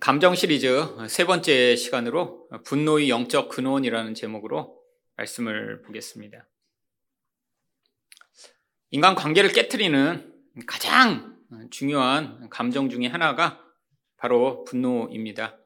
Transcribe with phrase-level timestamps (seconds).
[0.00, 4.80] 감정 시리즈 세 번째 시간으로 분노의 영적 근원이라는 제목으로
[5.16, 6.48] 말씀을 보겠습니다.
[8.90, 10.32] 인간 관계를 깨뜨리는
[10.66, 11.36] 가장
[11.70, 13.62] 중요한 감정 중의 하나가
[14.16, 15.58] 바로 분노입니다.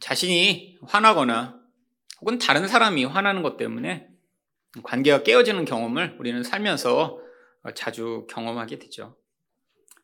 [0.00, 1.60] 자신이 화나거나
[2.20, 4.08] 혹은 다른 사람이 화나는 것 때문에
[4.82, 7.20] 관계가 깨어지는 경험을 우리는 살면서
[7.74, 9.16] 자주 경험하게 되죠.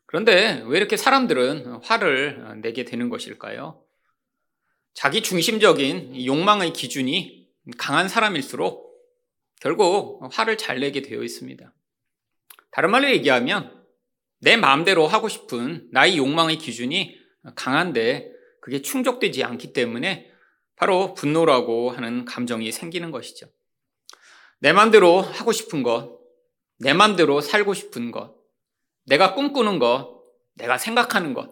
[0.09, 3.79] 그런데 왜 이렇게 사람들은 화를 내게 되는 것일까요?
[4.95, 8.89] 자기 중심적인 욕망의 기준이 강한 사람일수록
[9.61, 11.75] 결국 화를 잘 내게 되어 있습니다.
[12.71, 13.85] 다른 말로 얘기하면
[14.39, 17.15] 내 마음대로 하고 싶은 나의 욕망의 기준이
[17.55, 18.31] 강한데
[18.61, 20.31] 그게 충족되지 않기 때문에
[20.75, 23.45] 바로 분노라고 하는 감정이 생기는 것이죠.
[24.57, 26.19] 내 마음대로 하고 싶은 것,
[26.79, 28.38] 내 마음대로 살고 싶은 것,
[29.09, 30.21] 내가 꿈꾸는 것,
[30.53, 31.51] 내가 생각하는 것,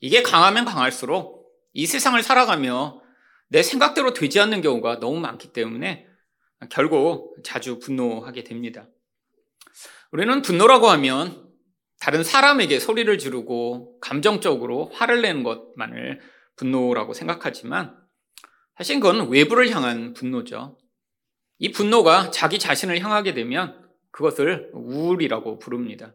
[0.00, 3.02] 이게 강하면 강할수록 이 세상을 살아가며
[3.48, 6.06] 내 생각대로 되지 않는 경우가 너무 많기 때문에
[6.70, 8.88] 결국 자주 분노하게 됩니다.
[10.12, 11.46] 우리는 분노라고 하면
[12.00, 16.20] 다른 사람에게 소리를 지르고 감정적으로 화를 내는 것만을
[16.56, 17.96] 분노라고 생각하지만
[18.76, 20.78] 사실 그건 외부를 향한 분노죠.
[21.58, 26.14] 이 분노가 자기 자신을 향하게 되면 그것을 우울이라고 부릅니다.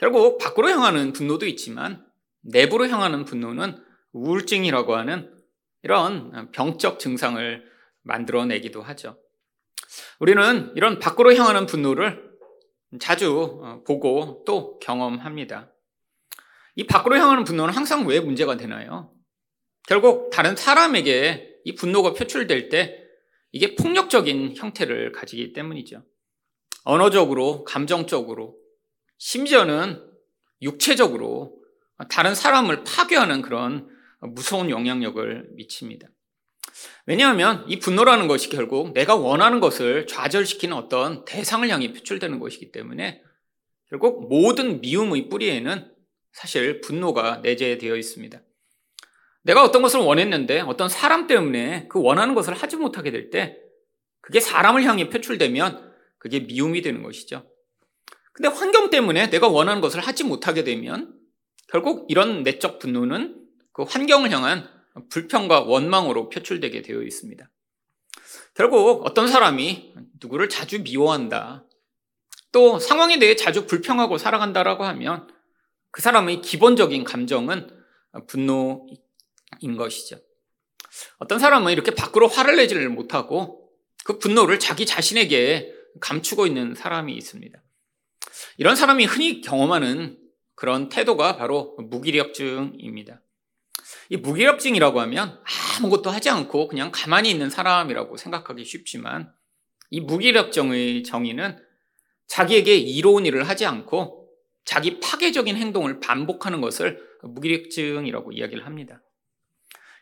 [0.00, 2.04] 결국 밖으로 향하는 분노도 있지만
[2.40, 5.30] 내부로 향하는 분노는 우울증이라고 하는
[5.82, 7.64] 이런 병적 증상을
[8.02, 9.18] 만들어내기도 하죠.
[10.18, 12.30] 우리는 이런 밖으로 향하는 분노를
[12.98, 15.70] 자주 어, 보고 또 경험합니다.
[16.76, 19.12] 이 밖으로 향하는 분노는 항상 왜 문제가 되나요?
[19.86, 23.04] 결국 다른 사람에게 이 분노가 표출될 때
[23.52, 26.04] 이게 폭력적인 형태를 가지기 때문이죠.
[26.84, 28.59] 언어적으로, 감정적으로,
[29.20, 30.02] 심지어는
[30.62, 31.54] 육체적으로
[32.08, 33.86] 다른 사람을 파괴하는 그런
[34.20, 36.08] 무서운 영향력을 미칩니다.
[37.06, 43.22] 왜냐하면 이 분노라는 것이 결국 내가 원하는 것을 좌절시키는 어떤 대상을 향해 표출되는 것이기 때문에
[43.90, 45.94] 결국 모든 미움의 뿌리에는
[46.32, 48.40] 사실 분노가 내재되어 있습니다.
[49.42, 53.58] 내가 어떤 것을 원했는데 어떤 사람 때문에 그 원하는 것을 하지 못하게 될 때
[54.22, 57.49] 그게 사람을 향해 표출되면 그게 미움이 되는 것이죠.
[58.32, 61.14] 근데 환경 때문에 내가 원하는 것을 하지 못하게 되면
[61.68, 63.40] 결국 이런 내적 분노는
[63.72, 64.68] 그 환경을 향한
[65.10, 67.48] 불평과 원망으로 표출되게 되어 있습니다.
[68.54, 71.64] 결국 어떤 사람이 누구를 자주 미워한다.
[72.52, 75.28] 또 상황에 대해 자주 불평하고 살아간다라고 하면
[75.92, 77.68] 그 사람의 기본적인 감정은
[78.26, 80.18] 분노인 것이죠.
[81.18, 83.70] 어떤 사람은 이렇게 밖으로 화를 내지를 못하고
[84.04, 87.62] 그 분노를 자기 자신에게 감추고 있는 사람이 있습니다.
[88.58, 90.18] 이런 사람이 흔히 경험하는
[90.54, 93.22] 그런 태도가 바로 무기력증입니다.
[94.10, 95.40] 이 무기력증이라고 하면
[95.78, 99.32] 아무것도 하지 않고 그냥 가만히 있는 사람이라고 생각하기 쉽지만
[99.90, 101.58] 이 무기력증의 정의는
[102.26, 104.28] 자기에게 이로운 일을 하지 않고
[104.64, 109.02] 자기 파괴적인 행동을 반복하는 것을 무기력증이라고 이야기를 합니다.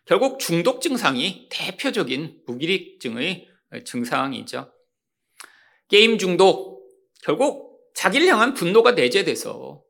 [0.04, 3.48] 결국 중독 증상이 대표적인 무기력증의
[3.84, 4.72] 증상이죠.
[5.88, 6.88] 게임 중독,
[7.22, 7.67] 결국
[7.98, 9.82] 자기를 향한 분노가 내재돼서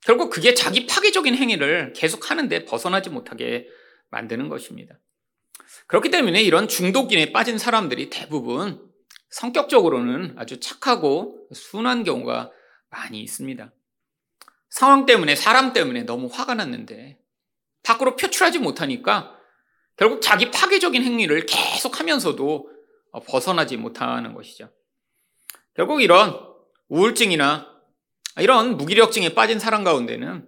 [0.00, 3.68] 결국 그게 자기 파괴적인 행위를 계속 하는데 벗어나지 못하게
[4.08, 4.98] 만드는 것입니다.
[5.86, 8.84] 그렇기 때문에 이런 중독인에 빠진 사람들이 대부분
[9.28, 12.50] 성격적으로는 아주 착하고 순한 경우가
[12.88, 13.72] 많이 있습니다.
[14.68, 17.16] 상황 때문에, 사람 때문에 너무 화가 났는데
[17.84, 19.38] 밖으로 표출하지 못하니까
[19.94, 22.68] 결국 자기 파괴적인 행위를 계속 하면서도
[23.28, 24.68] 벗어나지 못하는 것이죠.
[25.74, 26.49] 결국 이런
[26.90, 27.66] 우울증이나
[28.38, 30.46] 이런 무기력증에 빠진 사람 가운데는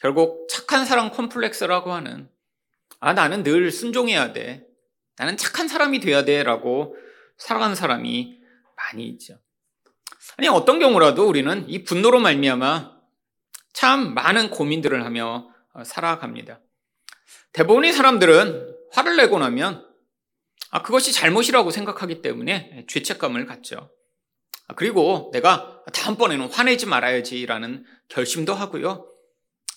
[0.00, 2.28] 결국 착한 사람 콤플렉스라고 하는
[3.00, 4.66] 아, 나는 늘 순종해야 돼.
[5.16, 6.42] 나는 착한 사람이 돼야 돼.
[6.42, 6.96] 라고
[7.38, 8.38] 살아가는 사람이
[8.76, 9.38] 많이 있죠.
[10.36, 13.00] 아니, 어떤 경우라도 우리는 이 분노로 말미암아
[13.72, 15.48] 참 많은 고민들을 하며
[15.84, 16.60] 살아갑니다.
[17.52, 19.86] 대부분의 사람들은 화를 내고 나면
[20.70, 23.90] 아, 그것이 잘못이라고 생각하기 때문에 죄책감을 갖죠.
[24.70, 29.04] 아, 그리고 내가 다음번에는 화내지 말아야지라는 결심도 하고요.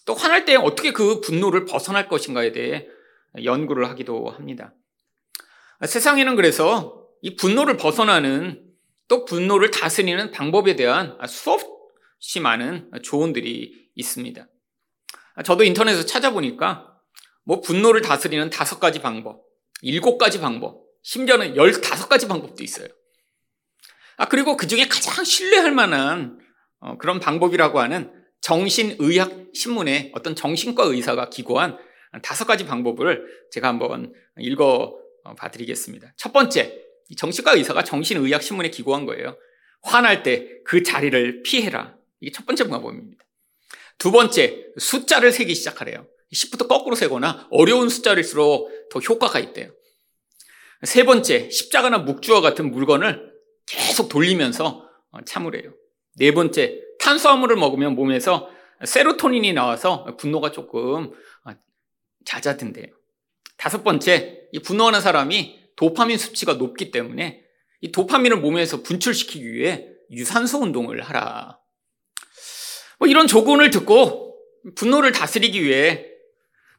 [0.05, 2.87] 또 화날 때 어떻게 그 분노를 벗어날 것인가에 대해
[3.43, 4.75] 연구를 하기도 합니다.
[5.79, 8.63] 아, 세상에는 그래서 이 분노를 벗어나는
[9.07, 14.47] 또 분노를 다스리는 방법에 대한 수없이 많은 조언들이 있습니다.
[15.35, 16.95] 아, 저도 인터넷에서 찾아보니까
[17.45, 19.43] 뭐 분노를 다스리는 다섯 가지 방법,
[19.81, 22.87] 일곱 가지 방법, 심지어는 열다섯 가지 방법도 있어요.
[24.17, 26.39] 아, 그리고 그 중에 가장 신뢰할 만한
[26.79, 28.11] 어, 그런 방법이라고 하는
[28.41, 31.77] 정신의학 신문의 어떤 정신과 의사가 기고한
[32.21, 34.95] 다섯 가지 방법을 제가 한번 읽어
[35.37, 36.13] 봐 드리겠습니다.
[36.17, 36.81] 첫 번째,
[37.17, 39.37] 정신과 의사가 정신의학신문에 기고한 거예요.
[39.81, 41.95] 화날 때 그 자리를 피해라.
[42.19, 43.23] 이게 첫 번째 방법입니다.
[43.97, 46.07] 두 번째, 숫자를 세기 시작하래요.
[46.33, 49.71] 10부터 거꾸로 세거나 어려운 숫자일수록 더 효과가 있대요.
[50.83, 53.32] 세 번째, 십자가나 묵주와 같은 물건을
[53.93, 55.71] 계속 돌리면서 어, 참으래요.
[56.15, 58.49] 네 번째, 탄수화물을 먹으면 몸에서
[58.83, 61.11] 세로토닌이 나와서 분노가 조금
[61.45, 61.51] 어,
[62.25, 62.87] 잦아든대요.
[63.55, 67.43] 다섯 번째, 이 분노하는 사람이 도파민 수치가 높기 때문에
[67.81, 71.59] 이 도파민을 몸에서 분출시키기 위해 유산소 운동을 하라.
[72.97, 74.39] 뭐 이런 조언을 듣고
[74.75, 76.07] 분노를 다스리기 위해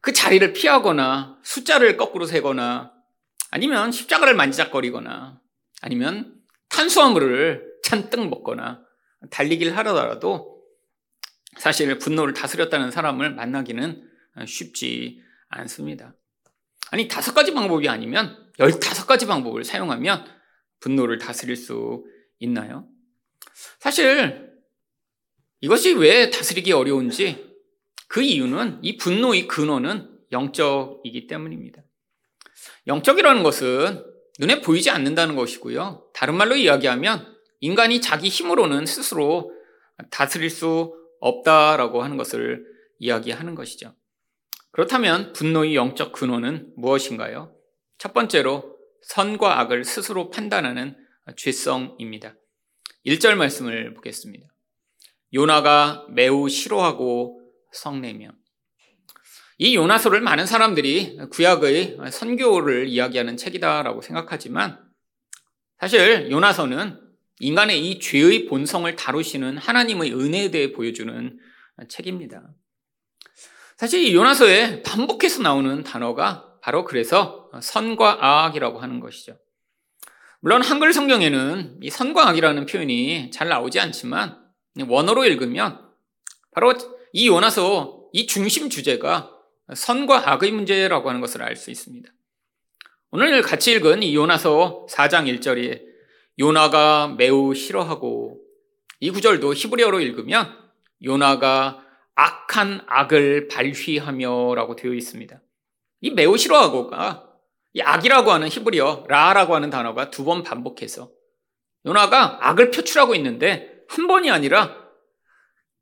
[0.00, 2.92] 그 자리를 피하거나 숫자를 거꾸로 세거나
[3.52, 5.40] 아니면 십자가를 만지작거리거나
[5.80, 6.33] 아니면
[6.74, 8.84] 탄수화물을 잔뜩 먹거나
[9.30, 10.60] 달리기를 하더라도
[11.56, 14.10] 사실 분노를 다스렸다는 사람을 만나기는
[14.44, 16.16] 쉽지 않습니다.
[16.90, 20.26] 아니, 다섯 가지 방법이 아니면 열다섯 가지 방법을 사용하면
[20.80, 22.04] 분노를 다스릴 수
[22.40, 22.88] 있나요?
[23.78, 24.52] 사실
[25.60, 27.54] 이것이 왜 다스리기 어려운지
[28.08, 31.82] 그 이유는 이 분노의 근원은 영적이기 때문입니다.
[32.88, 36.10] 영적이라는 것은 눈에 보이지 않는다는 것이고요.
[36.12, 39.52] 다른 말로 이야기하면 인간이 자기 힘으로는 스스로
[40.10, 42.64] 다스릴 수 없다라고 하는 것을
[42.98, 43.94] 이야기하는 것이죠.
[44.72, 47.54] 그렇다면 분노의 영적 근원은 무엇인가요?
[47.98, 50.96] 첫 번째로 선과 악을 스스로 판단하는
[51.36, 52.34] 죄성입니다.
[53.06, 54.46] 1절 말씀을 보겠습니다.
[55.32, 57.40] 요나가 매우 싫어하고
[57.72, 58.30] 성내며
[59.58, 64.80] 이 요나서를 많은 사람들이 구약의 선교를 이야기하는 책이다라고 생각하지만
[65.78, 67.00] 사실 요나서는
[67.40, 71.38] 인간의 이 죄의 본성을 다루시는 하나님의 은혜에 대해 보여주는
[71.88, 72.42] 책입니다.
[73.76, 79.38] 사실 이 요나서에 반복해서 나오는 단어가 바로 그래서 선과 악이라고 하는 것이죠.
[80.40, 84.38] 물론 한글 성경에는 이 선과 악이라는 표현이 잘 나오지 않지만
[84.88, 85.80] 원어로 읽으면
[86.52, 86.72] 바로
[87.12, 89.33] 이 요나서 이 중심 주제가
[89.72, 92.10] 선과 악의 문제라고 하는 것을 알 수 있습니다.
[93.10, 95.82] 오늘 같이 읽은 이 요나서 4장 1절에
[96.38, 98.40] 요나가 매우 싫어하고
[99.00, 100.52] 이 구절도 히브리어로 읽으면
[101.04, 101.80] 요나가
[102.16, 105.40] 악한 악을 발휘하며라고 되어 있습니다.
[106.00, 107.28] 이 매우 싫어하고가
[107.72, 111.10] 이 악이라고 하는 히브리어 라라고 하는 단어가 두 번 반복해서
[111.86, 114.76] 요나가 악을 표출하고 있는데 한 번이 아니라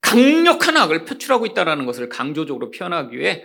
[0.01, 3.45] 강력한 악을 표출하고 있다는 것을 강조적으로 표현하기 위해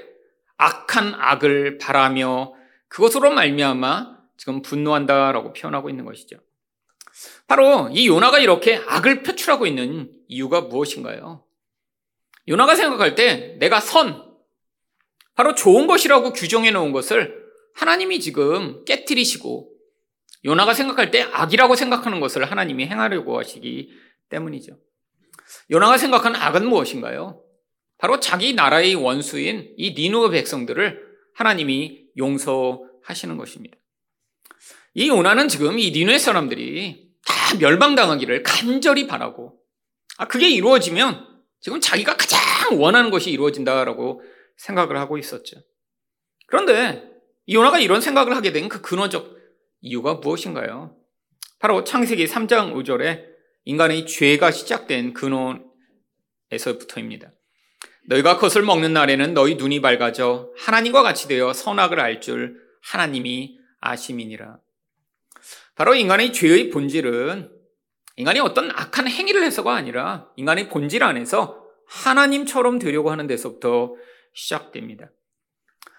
[0.57, 2.53] 악한 악을 바라며
[2.87, 6.37] 그것으로 말미암아 지금 분노한다라고 표현하고 있는 것이죠.
[7.47, 11.43] 바로 이 요나가 이렇게 악을 표출하고 있는 이유가 무엇인가요?
[12.47, 14.25] 요나가 생각할 때 내가 선,
[15.35, 17.45] 바로 좋은 것이라고 규정해 놓은 것을
[17.75, 19.71] 하나님이 지금 깨뜨리시고
[20.45, 23.89] 요나가 생각할 때 악이라고 생각하는 것을 하나님이 행하려고 하시기
[24.29, 24.77] 때문이죠.
[25.71, 27.43] 요나가 생각하는 악은 무엇인가요?
[27.97, 33.77] 바로 자기 나라의 원수인 이 니누의 백성들을 하나님이 용서하시는 것입니다.
[34.93, 39.57] 이 요나는 지금 이 니누의 사람들이 다 멸망당하기를 간절히 바라고
[40.17, 41.25] 아 그게 이루어지면
[41.59, 42.39] 지금 자기가 가장
[42.81, 44.21] 원하는 것이 이루어진다라고
[44.57, 45.57] 생각을 하고 있었죠.
[46.47, 47.09] 그런데
[47.45, 49.37] 이 요나가 이런 생각을 하게 된 그 근원적
[49.81, 50.95] 이유가 무엇인가요?
[51.59, 53.25] 바로 창세기 3장 5절에
[53.65, 57.31] 인간의 죄가 시작된 근원에서부터입니다.
[58.07, 64.57] 너희가 그것을 먹는 날에는 너희 눈이 밝아져 하나님과 같이 되어 선악을 알 줄 하나님이 아심이니라.
[65.75, 67.51] 바로 인간의 죄의 본질은
[68.15, 73.93] 인간이 어떤 악한 행위를 해서가 아니라 인간의 본질 안에서 하나님처럼 되려고 하는 데서부터
[74.33, 75.11] 시작됩니다.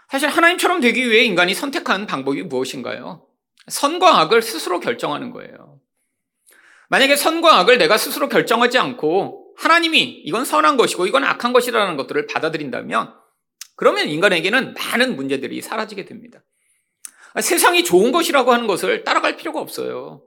[0.08, 3.26] 사실 하나님처럼 되기 위해 인간이 선택한 방법이 무엇인가요?
[3.68, 5.78] 선과 악을 스스로 결정하는 거예요.
[6.88, 12.26] 만약에 선과 악을 내가 스스로 결정하지 않고 하나님이 이건 선한 것이고 이건 악한 것이라는 것들을
[12.26, 13.14] 받아들인다면
[13.74, 16.44] 그러면 인간에게는 많은 문제들이 사라지게 됩니다.
[17.40, 20.22] 세상이 좋은 것이라고 하는 것을 따라갈 필요가 없어요.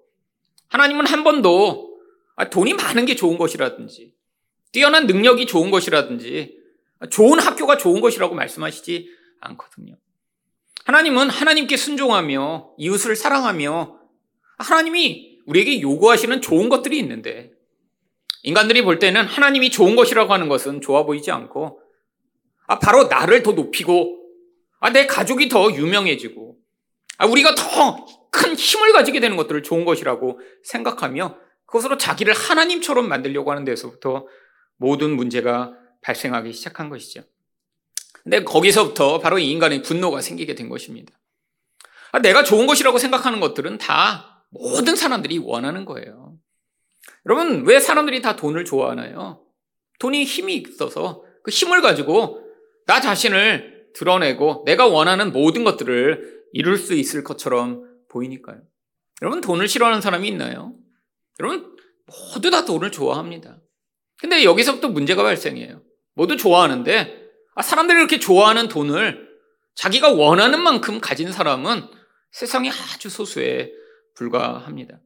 [0.69, 1.97] 하나님은 한 번도
[2.51, 4.13] 돈이 많은 게 좋은 것이라든지
[4.71, 6.57] 뛰어난 능력이 좋은 것이라든지
[7.09, 9.09] 좋은 학교가 좋은 것이라고 말씀하시지
[9.41, 9.97] 않거든요.
[10.85, 13.99] 하나님은 하나님께 순종하며 이웃을 사랑하며
[14.57, 17.50] 하나님이 우리에게 요구하시는 좋은 것들이 있는데
[18.43, 21.81] 인간들이 볼 때는 하나님이 좋은 것이라고 하는 것은 좋아 보이지 않고
[22.67, 24.17] 아 바로 나를 더 높이고
[24.79, 26.57] 아 내 가족이 더 유명해지고
[27.17, 33.51] 아 우리가 더 큰 힘을 가지게 되는 것들을 좋은 것이라고 생각하며 그것으로 자기를 하나님처럼 만들려고
[33.51, 34.25] 하는 데서부터
[34.77, 37.21] 모든 문제가 발생하기 시작한 것이죠.
[38.23, 41.13] 근데 거기서부터 바로 이 인간의 분노가 생기게 된 것입니다.
[42.11, 46.30] 아, 내가 좋은 것이라고 생각하는 것들은 다 모든 사람들이 원하는 거예요.
[47.25, 49.45] 여러분, 왜 사람들이 다 돈을 좋아하나요?
[49.99, 52.41] 돈이 힘이 있어서 그 힘을 가지고
[52.87, 58.61] 나 자신을 드러내고 내가 원하는 모든 것들을 이룰 수 있을 것처럼 보이니까요.
[59.21, 60.73] 여러분, 돈을 싫어하는 사람이 있나요?
[61.39, 61.75] 여러분,
[62.33, 63.59] 모두 다 돈을 좋아합니다.
[64.19, 65.81] 근데 여기서부터 문제가 발생해요.
[66.13, 67.21] 모두 좋아하는데,
[67.55, 69.29] 아, 사람들이 이렇게 좋아하는 돈을
[69.75, 71.87] 자기가 원하는 만큼 가진 사람은
[72.31, 73.71] 세상에 아주 소수에
[74.15, 74.99] 불과합니다.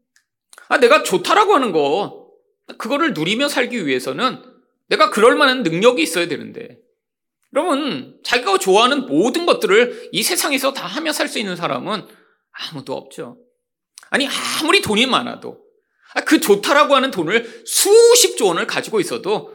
[0.67, 2.29] 아, 내가 좋다라고 하는 거,
[2.77, 4.41] 그거를 누리며 살기 위해서는
[4.87, 6.79] 내가 그럴 만한 능력이 있어야 되는데,
[7.53, 12.05] 여러분, 자기가 좋아하는 모든 것들을 이 세상에서 다 하며 살 수 있는 사람은
[12.51, 13.37] 아무도 없죠.
[14.09, 14.27] 아니,
[14.61, 15.59] 아무리 돈이 많아도,
[16.13, 19.53] 아, 그 좋다라고 하는 돈을 수십조 원을 가지고 있어도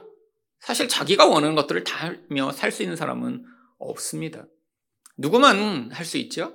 [0.60, 3.44] 사실 자기가 원하는 것들을 다 하며 살 수 있는 사람은
[3.78, 4.44] 없습니다.
[5.16, 6.54] 누구만 할 수 있죠?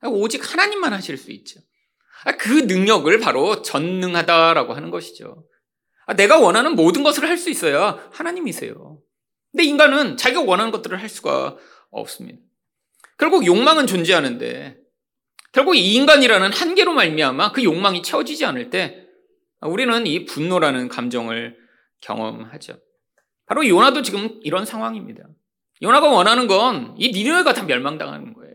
[0.00, 1.60] 아, 오직 하나님만 하실 수 있죠.
[2.24, 5.44] 아, 그 능력을 바로 전능하다라고 하는 것이죠.
[6.06, 8.98] 아, 내가 원하는 모든 것을 할 수 있어야 하나님이세요.
[9.52, 11.56] 근데 인간은 자기가 원하는 것들을 할 수가
[11.90, 12.38] 없습니다.
[13.18, 14.76] 결국 욕망은 존재하는데
[15.52, 19.06] 결국 이 인간이라는 한계로 말미암아 그 욕망이 채워지지 않을 때
[19.62, 21.56] 우리는 이 분노라는 감정을
[22.02, 22.78] 경험하죠.
[23.46, 25.22] 바로 요나도 지금 이런 상황입니다.
[25.82, 28.54] 요나가 원하는 건 이 니느웨가 다 멸망당하는 거예요.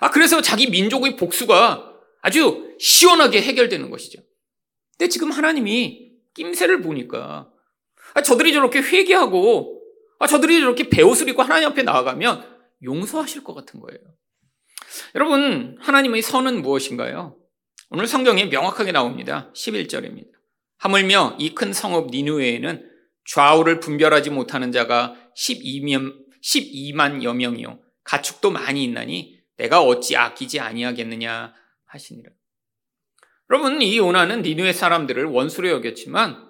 [0.00, 1.92] 아 그래서 자기 민족의 복수가
[2.22, 4.22] 아주 시원하게 해결되는 것이죠.
[4.92, 7.50] 근데 지금 하나님이 낌새를 보니까
[8.14, 9.82] 아, 저들이 저렇게 회개하고
[10.18, 14.00] 아, 저들이 저렇게 배옷을 입고 하나님 앞에 나아가면 용서하실 것 같은 거예요.
[15.14, 17.36] 여러분, 하나님의 선은 무엇인가요?
[17.90, 19.52] 오늘 성경에 명확하게 나옵니다.
[19.54, 20.30] 11절입니다.
[20.78, 22.90] 하물며 이 큰 성읍 니누에에는
[23.26, 27.80] 좌우를 분별하지 못하는 자가 12만, 12만여 명이요.
[28.04, 31.54] 가축도 많이 있나니 내가 어찌 아끼지 아니하겠느냐
[31.86, 32.30] 하시니라.
[33.50, 36.46] 여러분, 이 요나는 니누의 사람들을 원수로 여겼지만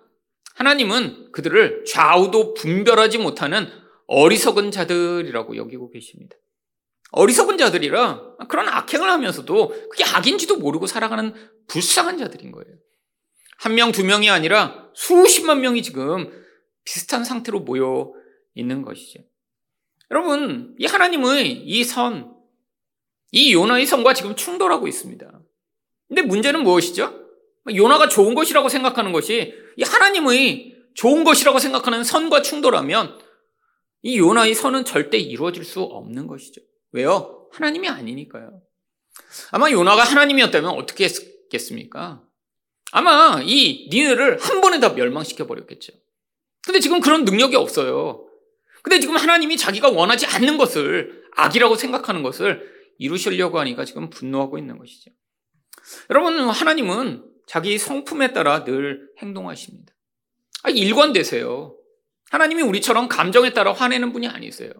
[0.54, 3.68] 하나님은 그들을 좌우도 분별하지 못하는
[4.06, 6.36] 어리석은 자들이라고 여기고 계십니다.
[7.12, 11.34] 어리석은 자들이라 그런 악행을 하면서도 그게 악인지도 모르고 살아가는
[11.68, 12.76] 불쌍한 자들인 거예요.
[13.58, 16.30] 한 명, 두 명이 아니라 수십만 명이 지금
[16.84, 18.12] 비슷한 상태로 모여
[18.54, 19.20] 있는 것이죠.
[20.10, 22.34] 여러분, 이 하나님의 이 선,
[23.32, 25.35] 이 요나의 선과 지금 충돌하고 있습니다.
[26.08, 27.26] 근데 문제는 무엇이죠?
[27.74, 33.18] 요나가 좋은 것이라고 생각하는 것이 이 하나님의 좋은 것이라고 생각하는 선과 충돌하면
[34.02, 36.60] 이 요나의 선은 절대 이루어질 수 없는 것이죠.
[36.92, 37.48] 왜요?
[37.52, 38.62] 하나님이 아니니까요.
[39.50, 42.22] 아마 요나가 하나님이었다면 어떻게 했겠습니까?
[42.92, 45.92] 아마 이 니네를 한 번에 다 멸망시켜 버렸겠죠.
[46.64, 48.26] 근데 지금 그런 능력이 없어요.
[48.82, 54.78] 근데 지금 하나님이 자기가 원하지 않는 것을 악이라고 생각하는 것을 이루시려고 하니까 지금 분노하고 있는
[54.78, 55.10] 것이죠.
[56.10, 59.94] 여러분, 하나님은 자기 성품에 따라 늘 행동하십니다.
[60.62, 61.76] 아, 일관되세요.
[62.30, 64.70] 하나님이 우리처럼 감정에 따라 화내는 분이 아니세요.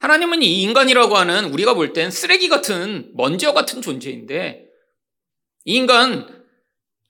[0.00, 4.66] 하나님은 이 인간이라고 하는 우리가 볼 땐 쓰레기 같은 먼지와 같은 존재인데
[5.64, 6.44] 이 인간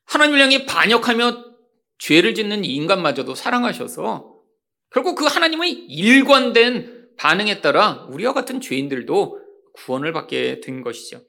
[0.06, 1.44] 하나님을 향해 반역하며
[1.98, 4.34] 죄를 짓는 이 인간마저도 사랑하셔서
[4.90, 9.38] 결국 그 하나님의 일관된 반응에 따라 우리와 같은 죄인들도
[9.74, 11.20] 구원을 받게 된 것이죠.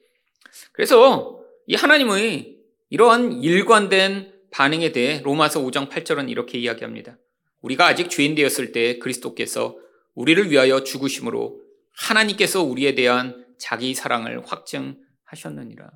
[0.72, 1.39] 그래서
[1.70, 2.56] 이 하나님의
[2.88, 7.16] 이러한 일관된 반응에 대해 로마서 5장 8절은 이렇게 이야기합니다.
[7.60, 9.76] 우리가 아직 죄인 되었을 때 그리스도께서
[10.16, 11.60] 우리를 위하여 죽으심으로
[11.92, 15.92] 하나님께서 우리에 대한 자기 사랑을 확증하셨느니라.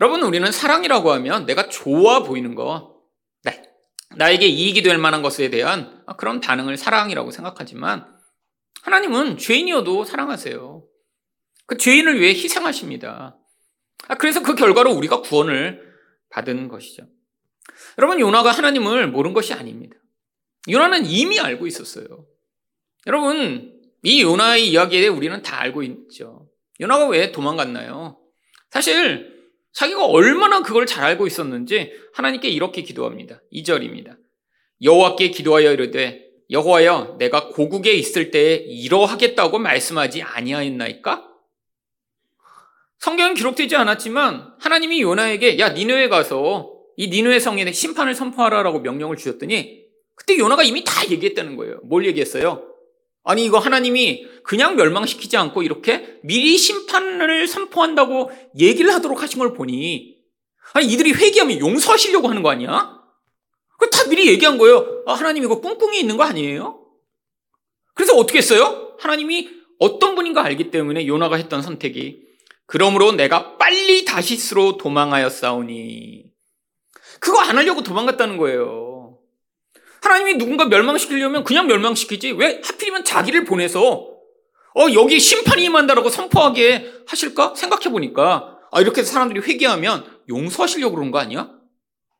[0.00, 2.96] 여러분, 우리는 사랑이라고 하면 내가 좋아 보이는 거,
[3.44, 3.62] 네,
[4.16, 8.12] 나에게 이익이 될 만한 것에 대한 그런 반응을 사랑이라고 생각하지만
[8.82, 10.82] 하나님은 죄인이어도 사랑하세요.
[11.66, 13.37] 그 죄인을 위해 희생하십니다.
[14.06, 15.82] 아, 그래서 그 결과로 우리가 구원을
[16.30, 17.04] 받은 것이죠.
[17.98, 19.96] 여러분, 요나가 하나님을 모른 것이 아닙니다.
[20.68, 22.26] 요나는 이미 알고 있었어요.
[23.06, 26.48] 여러분, 이 요나의 이야기에 우리는 다 알고 있죠.
[26.80, 28.18] 요나가 왜 도망갔나요?
[28.70, 29.38] 사실
[29.72, 33.42] 자기가 얼마나 그걸 잘 알고 있었는지 하나님께 이렇게 기도합니다.
[33.52, 34.16] 2절입니다.
[34.82, 41.28] 여호와께 기도하여 이르되 여호와여 내가 고국에 있을 때에 이러하겠다고 말씀하지 아니하였나이까?
[42.98, 49.84] 성경은 기록되지 않았지만 하나님이 요나에게 야 니느웨 가서 이 니느웨 성에 심판을 선포하라라고 명령을 주셨더니
[50.16, 51.78] 그때 요나가 이미 다 얘기했다는 거예요.
[51.84, 52.64] 뭘 얘기했어요?
[53.22, 60.16] 아니 이거 하나님이 그냥 멸망시키지 않고 이렇게 미리 심판을 선포한다고 얘기를 하도록 하신 걸 보니
[60.74, 62.98] 아니 이들이 회개하면 용서하시려고 하는 거 아니야?
[63.78, 65.02] 그 다 미리 얘기한 거예요.
[65.06, 66.84] 아, 하나님 이거 꿍꿍이 있는 거 아니에요?
[67.94, 68.96] 그래서 어떻게 했어요?
[68.98, 72.22] 하나님이 어떤 분인가 알기 때문에 요나가 했던 선택이
[72.68, 76.26] 그러므로 내가 빨리 다시스로 도망하여 싸우니
[77.18, 79.18] 그거 안 하려고 도망갔다는 거예요.
[80.02, 84.10] 하나님이 누군가 멸망시키려면 그냥 멸망시키지 왜 하필이면 자기를 보내서
[84.74, 91.18] 어 여기 심판이 임한다라고 선포하게 하실까 생각해 보니까 아 이렇게 사람들이 회개하면 용서하시려고 그런 거
[91.18, 91.50] 아니야?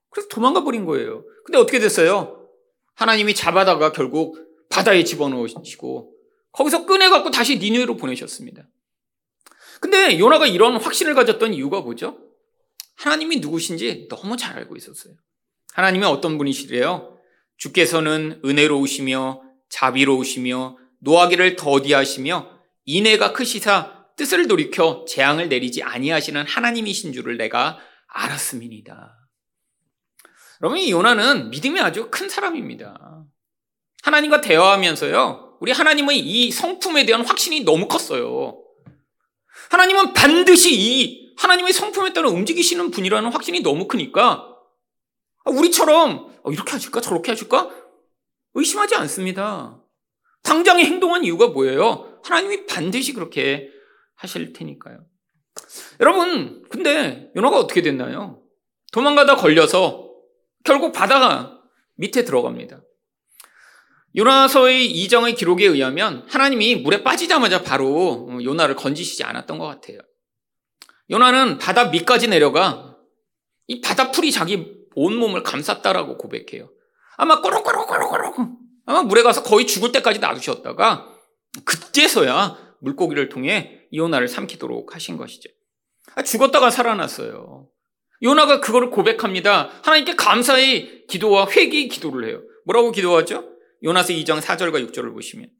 [0.08, 1.24] 그래서 도망가 버린 거예요.
[1.44, 2.48] 근데 어떻게 됐어요?
[2.94, 4.38] 하나님이 잡아다가 결국
[4.70, 6.14] 바다에 집어넣으시고
[6.52, 8.66] 거기서 꺼내갖고 다시 니누에로 보내셨습니다.
[9.80, 12.18] 근데 요나가 이런 확신을 가졌던 이유가 뭐죠?
[12.96, 15.14] 하나님이 누구신지 너무 잘 알고 있었어요.
[15.72, 17.16] 하나님이 어떤 분이시래요?
[17.56, 27.78] 주께서는 은혜로우시며 자비로우시며 노하기를 더디하시며 인애가 크시사 뜻을 돌이켜 재앙을 내리지 아니하시는 하나님이신 줄을 내가
[28.08, 29.16] 알았음이니다.
[30.62, 33.24] 여러분 이 요나는 믿음이 아주 큰 사람입니다.
[34.02, 35.58] 하나님과 대화하면서요.
[35.60, 38.60] 우리 하나님의 이 성품에 대한 확신이 너무 컸어요.
[39.70, 44.56] 하나님은 반드시 이 하나님의 성품에 따라 움직이시는 분이라는 확신이 너무 크니까
[45.44, 47.70] 우리처럼 어, 이렇게 하실까 저렇게 하실까
[48.54, 49.82] 의심하지 않습니다.
[50.42, 52.20] 당장에 행동한 이유가 뭐예요?
[52.24, 53.70] 하나님이 반드시 그렇게
[54.14, 55.04] 하실 테니까요.
[56.00, 58.42] 여러분, 근데 요나가 어떻게 됐나요?
[58.92, 60.10] 도망가다 걸려서
[60.64, 61.60] 결국 바다가
[61.94, 62.80] 밑에 들어갑니다.
[64.18, 70.00] 요나서의 이정의 기록에 의하면 하나님이 물에 빠지자마자 바로 요나를 건지시지 않았던 것 같아요.
[71.08, 72.96] 요나는 바다 밑까지 내려가
[73.68, 76.68] 이 바다 풀이 자기 온몸을 감쌌다라고 고백해요.
[77.16, 81.06] 아마 꼬롱꼬롱꼬롱꼬롱 아마 물에 가서 거의 죽을 때까지 놔두셨다가
[81.64, 85.48] 그때서야 물고기를 통해 요나를 삼키도록 하신 것이죠.
[86.16, 87.68] 아, 죽었다가 살아났어요.
[88.24, 89.70] 요나가 그거를 고백합니다.
[89.82, 92.42] 하나님께 감사의 기도와 회개의 기도를 해요.
[92.64, 93.57] 뭐라고 기도하죠?
[93.82, 95.50] 요나서 2장 4절과 6절을 보시면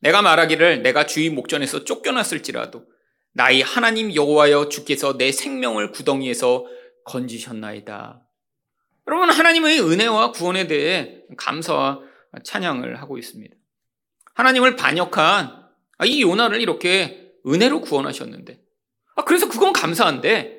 [0.00, 2.84] 내가 말하기를 내가 주의 목전에서 쫓겨났을지라도
[3.32, 6.66] 나의 하나님 여호와여 주께서 내 생명을 구덩이에서
[7.04, 8.22] 건지셨나이다.
[9.08, 12.00] 여러분 하나님의 은혜와 구원에 대해 감사와
[12.44, 13.54] 찬양을 하고 있습니다.
[14.34, 15.66] 하나님을 반역한
[16.04, 18.60] 이 요나를 이렇게 은혜로 구원하셨는데
[19.16, 20.58] 아, 그래서 그건 감사한데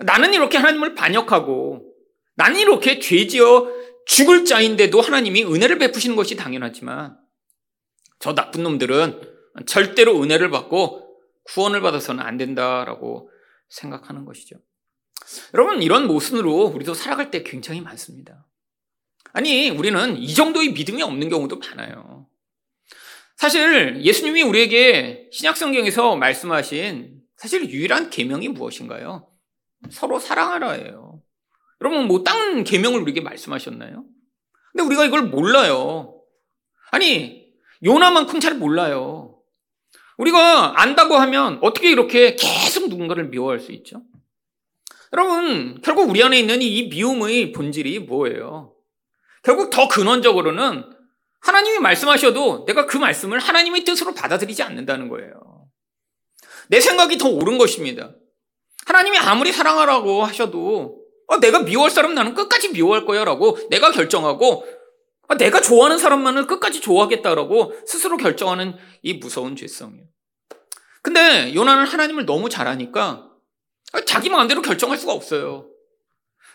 [0.00, 1.94] 나는 이렇게 하나님을 반역하고
[2.36, 3.77] 나는 이렇게 죄지어
[4.08, 7.16] 죽을 자인데도 하나님이 은혜를 베푸시는 것이 당연하지만
[8.18, 9.20] 저 나쁜 놈들은
[9.66, 13.30] 절대로 은혜를 받고 구원을 받아서는 안 된다라고
[13.68, 14.56] 생각하는 것이죠.
[15.52, 18.46] 여러분, 이런 모순으로 우리도 살아갈 때 굉장히 많습니다.
[19.34, 22.26] 아니, 우리는 이 정도의 믿음이 없는 경우도 많아요.
[23.36, 29.30] 사실 예수님이 우리에게 신약성경에서 말씀하신 사실 유일한 계명이 무엇인가요?
[29.90, 31.07] 서로 사랑하라예요.
[31.80, 34.04] 여러분 뭐딴 계명을 우리에게 말씀하셨나요?
[34.72, 36.20] 근데 우리가 이걸 몰라요.
[36.90, 37.46] 아니
[37.84, 39.38] 요나만큼 잘 몰라요.
[40.16, 44.02] 우리가 안다고 하면 어떻게 이렇게 계속 누군가를 미워할 수 있죠?
[45.12, 48.74] 여러분, 결국 우리 안에 있는 이 미움의 본질이 뭐예요?
[49.42, 50.84] 결국 더 근원적으로는
[51.40, 55.68] 하나님이 말씀하셔도 내가 그 말씀을 하나님의 뜻으로 받아들이지 않는다는 거예요.
[56.68, 58.12] 내 생각이 더 옳은 것입니다.
[58.86, 60.97] 하나님이 아무리 사랑하라고 하셔도
[61.28, 64.66] 어, 내가 미워할 사람 나는 끝까지 미워할 거야 라고 내가 결정하고
[65.28, 70.06] 아, 내가 좋아하는 사람만을 끝까지 좋아하겠다라고 스스로 결정하는 이 무서운 죄성이에요.
[71.02, 73.28] 근데 요나는 하나님을 너무 잘하니까
[74.06, 75.68] 자기 마음대로 결정할 수가 없어요.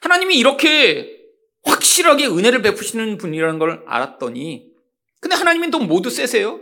[0.01, 1.19] 하나님이 이렇게
[1.63, 4.67] 확실하게 은혜를 베푸시는 분이라는 걸 알았더니
[5.21, 6.59] 근데 하나님은 또 모두 세세요.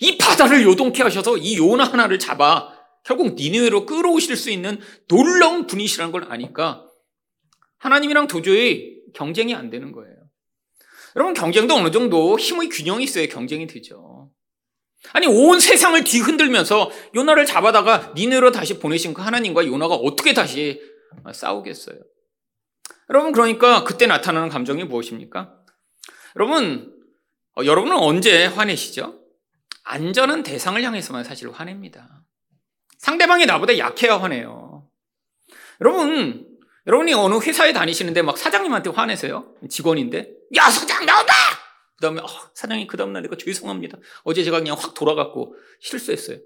[0.00, 6.12] 이 바다를 요동케 하셔서 이 요나 하나를 잡아 결국 니느웨로 끌어오실 수 있는 놀라운 분이시라는
[6.12, 6.85] 걸 아니까
[7.78, 10.14] 하나님이랑 도저히 경쟁이 안 되는 거예요.
[11.14, 14.30] 여러분 경쟁도 어느 정도 힘의 균형이 있어야 경쟁이 되죠.
[15.12, 20.80] 아니 온 세상을 뒤흔들면서 요나를 잡아다가 니네로 다시 보내신 그 하나님과 요나가 어떻게 다시
[21.32, 21.96] 싸우겠어요?
[23.10, 25.54] 여러분 그러니까 그때 나타나는 감정이 무엇입니까?
[26.36, 26.92] 여러분
[27.58, 29.20] 어, 여러분은 언제 화내시죠?
[29.84, 32.24] 안전한 대상을 향해서만 사실 화냅니다.
[32.98, 34.88] 상대방이 나보다 약해야 화내요.
[35.80, 36.45] 여러분
[36.86, 39.54] 여러분이 어느 회사에 다니시는데 막 사장님한테 화내세요?
[39.68, 41.34] 직원인데 야 사장 나온다!
[41.96, 43.98] 그 다음에 어, 사장님 그 다음날 내가 죄송합니다.
[44.22, 46.38] 어제 제가 그냥 확 돌아갔고 실수했어요.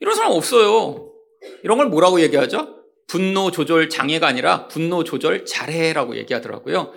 [0.00, 1.12] 이런 사람 없어요.
[1.62, 2.76] 이런 걸 뭐라고 얘기하죠?
[3.06, 6.92] 분노 조절 장애가 아니라 분노 조절 잘해라고 얘기하더라고요.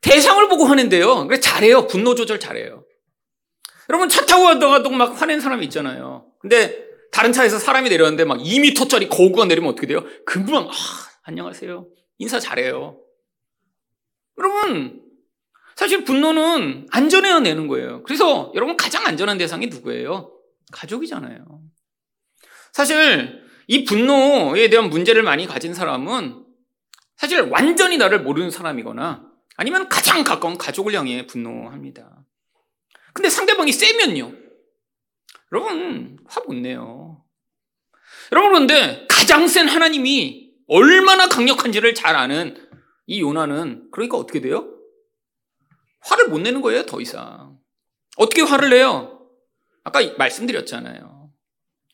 [0.00, 1.28] 대상을 보고 화낸대요.
[1.28, 1.86] 그래 잘해요.
[1.86, 2.84] 분노 조절 잘해요.
[3.88, 6.26] 여러분 차 타고 가다가도 막 화낸 사람이 있잖아요.
[6.40, 10.04] 근데 다른 차에서 사람이 내렸는데 막 2미터짜리 거구가 내리면 어떻게 돼요?
[10.26, 10.72] 금방 아,
[11.24, 11.88] 안녕하세요.
[12.18, 13.00] 인사 잘해요.
[14.38, 15.02] 여러분,
[15.74, 18.02] 사실 분노는 안전해야 내는 거예요.
[18.02, 20.32] 그래서 여러분 가장 안전한 대상이 누구예요?
[20.70, 21.62] 가족이잖아요.
[22.72, 26.44] 사실 이 분노에 대한 문제를 많이 가진 사람은
[27.16, 32.22] 사실 완전히 나를 모르는 사람이거나 아니면 가장 가까운 가족을 향해 분노합니다.
[33.14, 34.34] 근데 상대방이 세면요.
[35.52, 37.24] 여러분, 화 못 내요.
[38.32, 42.56] 여러분, 그런데 가장 센 하나님이 얼마나 강력한지를 잘 아는
[43.06, 44.70] 이 요나는 그러니까 어떻게 돼요?
[46.00, 47.58] 화를 못 내는 거예요, 더 이상.
[48.16, 49.28] 어떻게 화를 내요?
[49.82, 51.30] 아까 말씀드렸잖아요.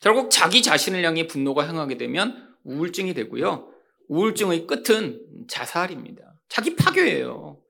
[0.00, 3.72] 결국 자기 자신을 향해 분노가 향하게 되면 우울증이 되고요.
[4.08, 6.22] 우울증의 끝은 자살입니다.
[6.48, 7.60] 자기 파괴예요.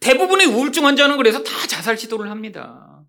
[0.00, 3.02] 대부분의 우울증 환자는 그래서 다 자살 시도를 합니다.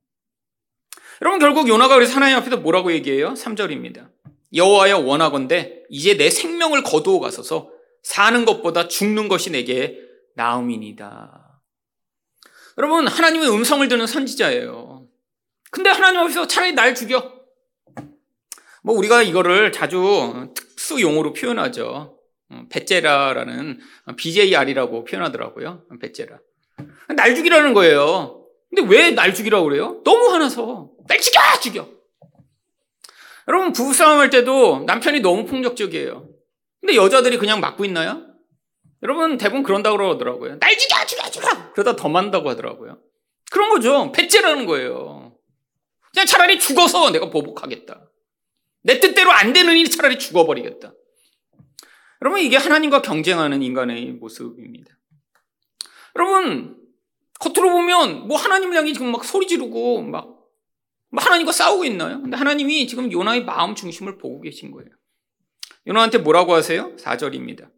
[1.21, 3.33] 여러분 결국 요나가 그래서 하나님 앞에서 뭐라고 얘기해요?
[3.33, 4.09] 3절입니다.
[4.53, 7.69] 여호와여 원하건대 이제 내 생명을 거두어 가소서
[8.03, 9.97] 사는 것보다 죽는 것이 내게
[10.35, 11.61] 나음이니다.
[12.77, 15.07] 여러분 하나님의 음성을 듣는 선지자예요.
[15.71, 17.39] 근데 하나님 앞에서 차라리 날 죽여.
[18.81, 22.17] 뭐 우리가 이거를 자주 특수 용어로 표현하죠.
[22.69, 23.79] 베제라라는
[24.17, 25.83] BJR이라고 표현하더라고요.
[25.99, 26.39] 베제라.
[27.15, 28.45] 날 죽이라는 거예요.
[28.73, 30.01] 근데 왜 날 죽이라고 그래요?
[30.05, 31.89] 너무 화나서 날 죽여 죽여.
[33.49, 36.29] 여러분 부부싸움 할 때도 남편이 너무 폭력적이에요.
[36.79, 38.25] 근데 여자들이 그냥 맞고 있나요?
[39.01, 40.59] 여러분 대부분 그런다고 그러더라고요.
[40.59, 41.71] 날 죽여 죽여 죽여.
[41.73, 42.99] 그러다 더 만다고 하더라고요.
[43.51, 44.11] 그런 거죠.
[44.11, 45.35] 배째라는 거예요.
[46.13, 48.09] 그냥 차라리 죽어서 내가 보복하겠다.
[48.83, 50.93] 내 뜻대로 안 되는 일이 차라리 죽어버리겠다.
[52.21, 54.91] 여러분 이게 하나님과 경쟁하는 인간의 모습입니다.
[56.15, 56.77] 여러분
[57.39, 60.38] 겉으로 보면 뭐 하나님을 향해 지금 막 소리 지르고 막
[61.15, 62.21] 하나님과 싸우고 있나요?
[62.21, 64.89] 근데 하나님이 지금 요나의 마음 중심을 보고 계신 거예요.
[65.87, 66.95] 요나한테 뭐라고 하세요?
[66.97, 67.71] 4절입니다.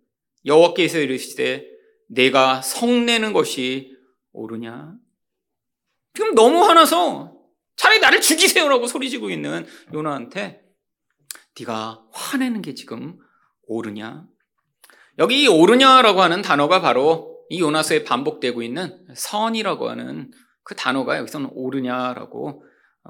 [0.46, 1.66] 여호와께서 이르시되
[2.10, 3.96] 내가 성내는 것이
[4.34, 4.96] 옳으냐?
[6.14, 7.38] 지금 너무 화나서
[7.78, 10.62] 차라리 나를 죽이세요라고 소리지고 있는 요나한테
[11.58, 13.18] 네가 화내는 게 지금
[13.68, 14.28] 옳으냐?
[15.20, 20.32] 여기 옳으냐라고 하는 단어가 바로 이 요나서에 반복되고 있는 선이라고 하는
[20.64, 22.64] 그 단어가 여기서는 옳으냐라고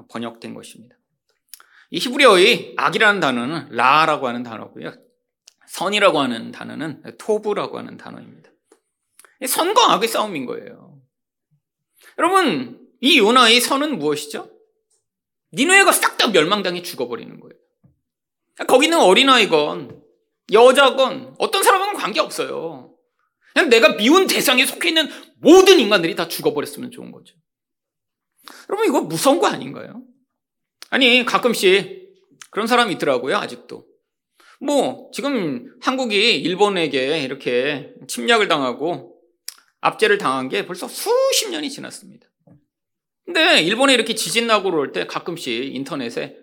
[0.08, 0.96] 번역된 것입니다.
[1.90, 4.92] 이 히브리어의 악이라는 단어는 라라고 하는 단어고요.
[5.68, 8.50] 선이라고 하는 단어는 토브라고 하는 단어입니다.
[9.46, 11.00] 선과 악의 싸움인 거예요.
[12.18, 14.50] 여러분, 이 요나의 선은 무엇이죠?
[15.52, 17.58] 니누에가 싹 다 멸망당해 죽어버리는 거예요.
[18.68, 20.02] 거기는 어린아이건
[20.52, 22.94] 여자건 어떤 사람은 관계없어요.
[23.52, 27.34] 그냥 내가 미운 대상에 속해 있는 모든 인간들이 다 죽어버렸으면 좋은 거죠.
[28.68, 30.02] 여러분, 이거 무서운 거 아닌가요?
[30.90, 32.10] 아니, 가끔씩
[32.50, 33.86] 그런 사람이 있더라고요, 아직도.
[34.60, 39.20] 뭐, 지금 한국이 일본에게 이렇게 침략을 당하고
[39.80, 42.26] 압제를 당한 게 벌써 수십 년이 지났습니다.
[43.24, 46.36] 근데 일본에 이렇게 지진 나고 그럴 때 가끔씩 인터넷에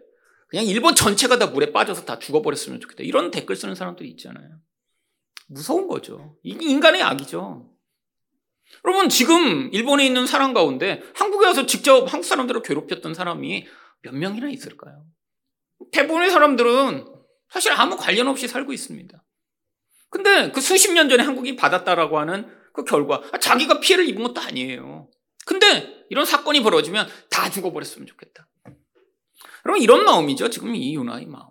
[0.47, 3.03] 그냥 일본 전체가 다 물에 빠져서 다 죽어버렸으면 좋겠다.
[3.03, 4.59] 이런 댓글 쓰는 사람들이 있잖아요.
[5.47, 6.37] 무서운 거죠.
[6.43, 7.71] 인간의 악이죠.
[8.85, 13.67] 여러분, 지금 일본에 있는 사람 가운데 한국에 와서 직접 한국 사람들을 괴롭혔던 사람이
[14.01, 15.03] 몇 명이나 있을까요?
[15.91, 17.05] 대부분의 사람들은
[17.49, 19.23] 사실 아무 관련 없이 살고 있습니다.
[20.09, 24.41] 근데 그 수십 년 전에 한국이 받았다라고 하는 그 결과, 아, 자기가 피해를 입은 것도
[24.41, 25.09] 아니에요.
[25.45, 28.47] 근데 이런 사건이 벌어지면 다 죽어버렸으면 좋겠다.
[29.65, 30.49] 여러분, 이런 마음이죠.
[30.49, 31.47] 지금 이 유나의 마음.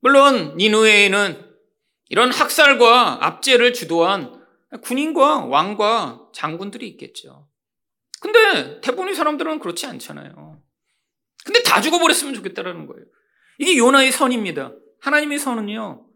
[0.00, 1.52] 물론, 니누에에는
[2.08, 4.41] 이런 학살과 압제를 주도한
[4.80, 7.48] 군인과 왕과 장군들이 있겠죠.
[8.20, 10.62] 근데 대부분의 사람들은 그렇지 않잖아요.
[11.44, 13.04] 근데 다 죽어버렸으면 좋겠다라는 거예요.
[13.58, 14.72] 이게 요나의 선입니다.
[15.00, 16.06] 하나님의 선은요.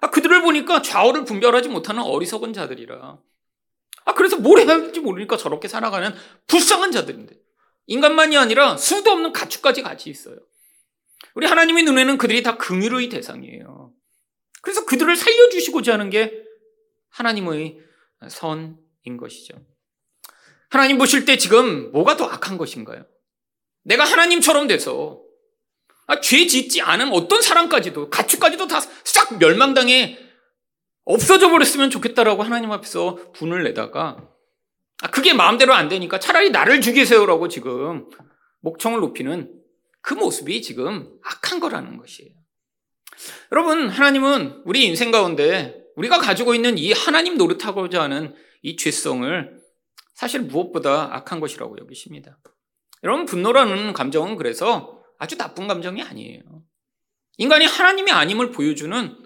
[0.00, 3.18] 아, 그들을 보니까 좌우를 분별하지 못하는 어리석은 자들이라.
[4.04, 6.14] 아, 그래서 뭘 해야 할지 모르니까 저렇게 살아가는
[6.46, 7.36] 불쌍한 자들인데.
[7.86, 10.36] 인간만이 아니라 수도 없는 가축까지 같이 있어요.
[11.34, 13.92] 우리 하나님의 눈에는 그들이 다 긍휼의 대상이에요.
[14.60, 16.32] 그래서 그들을 살려주시고자 하는 게
[17.12, 17.78] 하나님의
[18.28, 19.54] 선인 것이죠.
[20.70, 23.04] 하나님 보실 때 지금 뭐가 더 악한 것인가요?
[23.84, 25.22] 내가 하나님처럼 돼서
[26.06, 28.80] 아, 죄 짓지 않은 어떤 사람까지도 가축까지도 다
[29.22, 30.18] 싹 멸망당해
[31.04, 34.28] 없어져 버렸으면 좋겠다라고 하나님 앞에서 분을 내다가
[35.02, 38.08] 아, 그게 마음대로 안 되니까 차라리 나를 죽이세요라고 지금
[38.60, 39.52] 목청을 높이는
[40.00, 42.32] 그 모습이 지금 악한 거라는 것이에요.
[43.52, 49.60] 여러분, 하나님은 우리 인생 가운데 우리가 가지고 있는 이 하나님 노릇하고자 하는 이 죄성을
[50.14, 52.38] 사실 무엇보다 악한 것이라고 여기십니다.
[53.02, 56.42] 여러분, 분노라는 감정은 그래서 아주 나쁜 감정이 아니에요.
[57.38, 59.16] 인간이 하나님이 아님을 보여주는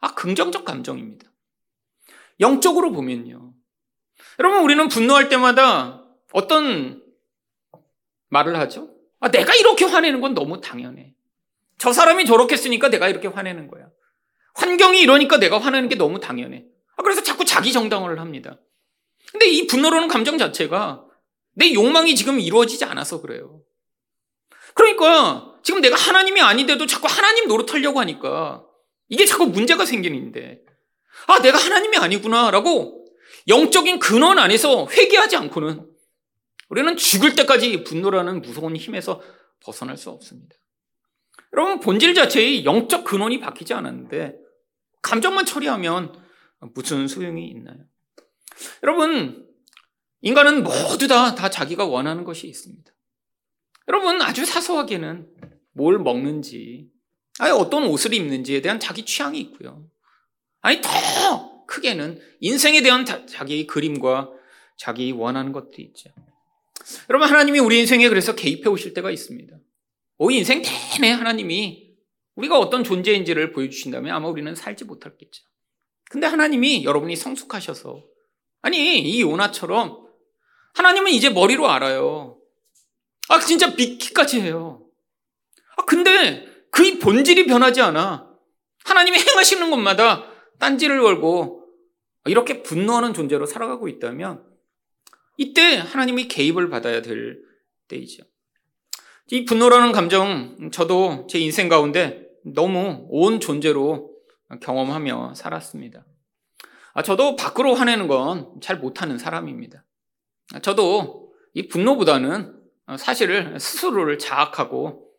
[0.00, 1.30] 아, 긍정적 감정입니다.
[2.40, 3.54] 영적으로 보면요.
[4.38, 7.02] 여러분, 우리는 분노할 때마다 어떤
[8.28, 8.94] 말을 하죠?
[9.20, 11.14] 아, 내가 이렇게 화내는 건 너무 당연해.
[11.78, 13.88] 저 사람이 저렇게 했으니까 내가 이렇게 화내는 거야.
[14.56, 16.64] 환경이 이러니까 내가 화내는 게 너무 당연해.
[16.96, 18.58] 아, 그래서 자꾸 자기 정당화를 합니다.
[19.30, 21.04] 근데 이 분노라는 감정 자체가
[21.54, 23.60] 내 욕망이 지금 이루어지지 않아서 그래요.
[24.74, 28.64] 그러니까 지금 내가 하나님이 아닌데도 자꾸 하나님 노릇하려고 하니까
[29.08, 30.60] 이게 자꾸 문제가 생기는데
[31.26, 33.06] 아, 내가 하나님이 아니구나라고
[33.48, 35.86] 영적인 근원 안에서 회개하지 않고는
[36.68, 39.22] 우리는 죽을 때까지 분노라는 무서운 힘에서
[39.60, 40.56] 벗어날 수 없습니다.
[41.52, 44.34] 여러분, 본질 자체의 영적 근원이 바뀌지 않았는데,
[45.06, 46.12] 감정만 처리하면
[46.74, 47.76] 무슨 소용이 있나요?
[48.82, 49.46] 여러분,
[50.20, 52.90] 인간은 모두 다, 다 자기가 원하는 것이 있습니다.
[53.88, 55.28] 여러분, 아주 사소하게는
[55.72, 56.90] 뭘 먹는지,
[57.38, 59.88] 아니, 어떤 옷을 입는지에 대한 자기 취향이 있고요.
[60.60, 64.30] 아니, 더 크게는 인생에 대한 자기의 그림과
[64.76, 66.10] 자기 원하는 것들이 있죠.
[67.08, 69.56] 여러분, 하나님이 우리 인생에 그래서 개입해 오실 때가 있습니다.
[70.18, 71.85] 우리 인생 내내 하나님이
[72.36, 75.44] 우리가 어떤 존재인지를 보여주신다면 아마 우리는 살지 못했겠죠.
[76.08, 78.04] 근데 하나님이 여러분이 성숙하셔서,
[78.62, 80.06] 아니, 이 요나처럼
[80.74, 82.38] 하나님은 이제 머리로 알아요.
[83.28, 84.86] 아, 진짜 믿기까지 해요.
[85.76, 88.30] 아, 근데 그의 본질이 변하지 않아.
[88.84, 91.64] 하나님이 행하시는 것마다 딴지를 걸고
[92.26, 94.44] 이렇게 분노하는 존재로 살아가고 있다면
[95.38, 97.40] 이때 하나님이 개입을 받아야 될
[97.88, 98.24] 때이죠.
[99.28, 104.10] 이 분노라는 감정, 저도 제 인생 가운데 너무 온 존재로
[104.60, 106.04] 경험하며 살았습니다.
[106.94, 109.84] 아, 저도 밖으로 화내는 건 잘 못하는 사람입니다.
[110.54, 112.54] 아, 저도 이 분노보다는
[112.98, 115.10] 사실을 스스로를 자학하고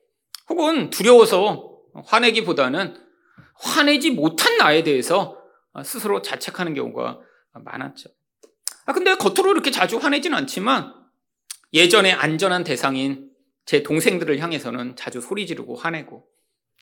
[0.50, 2.96] 혹은 두려워서 화내기보다는
[3.56, 5.38] 화내지 못한 나에 대해서
[5.84, 7.20] 스스로 자책하는 경우가
[7.54, 8.10] 많았죠.
[8.86, 10.94] 아, 근데 겉으로 이렇게 자주 화내진 않지만
[11.74, 13.30] 예전에 안전한 대상인
[13.66, 16.26] 제 동생들을 향해서는 자주 소리 지르고 화내고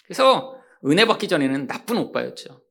[0.07, 2.61] 그래서 은혜 받기 전에는 나쁜 오빠였죠.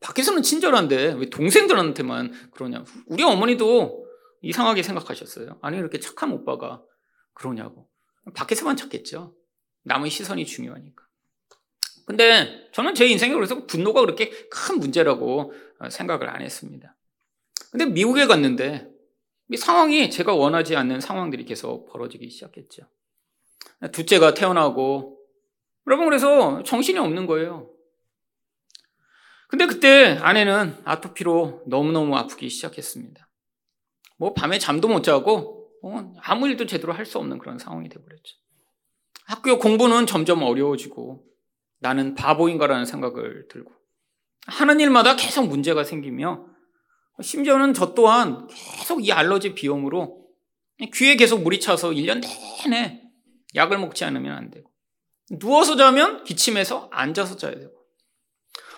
[0.00, 2.84] 밖에서는 친절한데 왜 동생들한테만 그러냐.
[3.06, 4.04] 우리 어머니도
[4.40, 5.58] 이상하게 생각하셨어요.
[5.62, 6.82] 아니, 이렇게 착한 오빠가
[7.34, 7.88] 그러냐고.
[8.34, 9.34] 밖에서만 찾겠죠.
[9.84, 11.02] 남의 시선이 중요하니까.
[12.06, 15.52] 근데 저는 제 인생에 그래서 분노가 그렇게 큰 문제라고
[15.90, 16.96] 생각을 안 했습니다.
[17.70, 18.88] 근데 미국에 갔는데
[19.50, 22.82] 이 상황이 제가 원하지 않는 상황들이 계속 벌어지기 시작했죠.
[23.92, 25.18] 둘째가 태어나고
[25.86, 27.70] 여러분 그래서 정신이 없는 거예요.
[29.48, 33.28] 근데 그때 아내는 아토피로 너무너무 아프기 시작했습니다.
[34.16, 38.36] 뭐 밤에 잠도 못 자고 어, 아무 일도 제대로 할 수 없는 그런 상황이 되어버렸죠.
[39.26, 41.24] 학교 공부는 점점 어려워지고
[41.80, 43.72] 나는 바보인가라는 생각을 들고
[44.46, 46.46] 하는 일마다 계속 문제가 생기며
[47.20, 48.46] 심지어는 저 또한
[48.78, 50.26] 계속 이 알러지 비염으로
[50.94, 52.22] 귀에 계속 물이 차서 1년
[52.64, 53.02] 내내
[53.54, 54.71] 약을 먹지 않으면 안 되고
[55.38, 57.72] 누워서 자면 기침해서 앉아서 자야 되고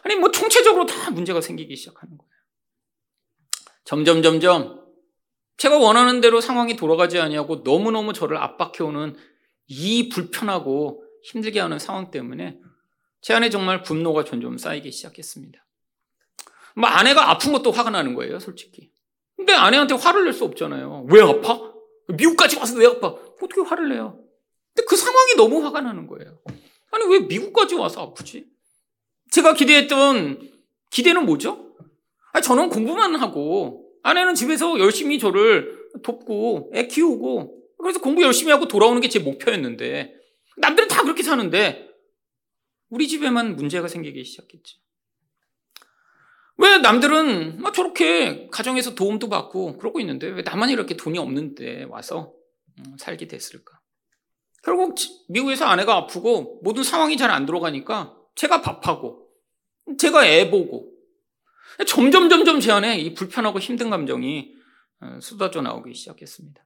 [0.02, 2.30] 아니 뭐 총체적으로 다 문제가 생기기 시작하는 거예요.
[3.84, 4.84] 점점 점점
[5.56, 9.16] 제가 원하는 대로 상황이 돌아가지 아니하고 너무너무 저를 압박해오는
[9.66, 12.58] 이 불편하고 힘들게 하는 상황 때문에
[13.20, 15.64] 제 안에 정말 분노가 점점 쌓이기 시작했습니다.
[16.76, 18.90] 뭐 아내가 아픈 것도 화가 나는 거예요, 솔직히.
[19.36, 21.06] 근데 아내한테 화를 낼 수 없잖아요.
[21.08, 21.72] 왜 아파?
[22.08, 23.08] 미국까지 와서 왜 아파?
[23.08, 24.23] 어떻게 화를 내요?
[24.74, 26.40] 근데 그 상황이 너무 화가 나는 거예요.
[26.90, 28.46] 아니, 왜 미국까지 와서 아프지?
[29.30, 30.50] 제가 기대했던
[30.90, 31.76] 기대는 뭐죠?
[32.32, 38.66] 아니, 저는 공부만 하고 아내는 집에서 열심히 저를 돕고 애 키우고 그래서 공부 열심히 하고
[38.66, 40.14] 돌아오는 게 제 목표였는데
[40.56, 41.88] 남들은 다 그렇게 사는데
[42.90, 44.76] 우리 집에만 문제가 생기기 시작했지.
[46.58, 52.32] 왜 남들은 막 저렇게 가정에서 도움도 받고 그러고 있는데 왜 나만 이렇게 돈이 없는데 와서
[52.78, 53.80] 음, 살게 됐을까?
[54.64, 54.94] 결국
[55.28, 59.28] 미국에서 아내가 아프고 모든 상황이 잘 안 들어가니까 제가 밥하고
[59.98, 60.90] 제가 애 보고
[61.86, 64.54] 점점 점점 제 안에 이 불편하고 힘든 감정이
[65.00, 66.64] 어, 쏟아져 나오기 시작했습니다.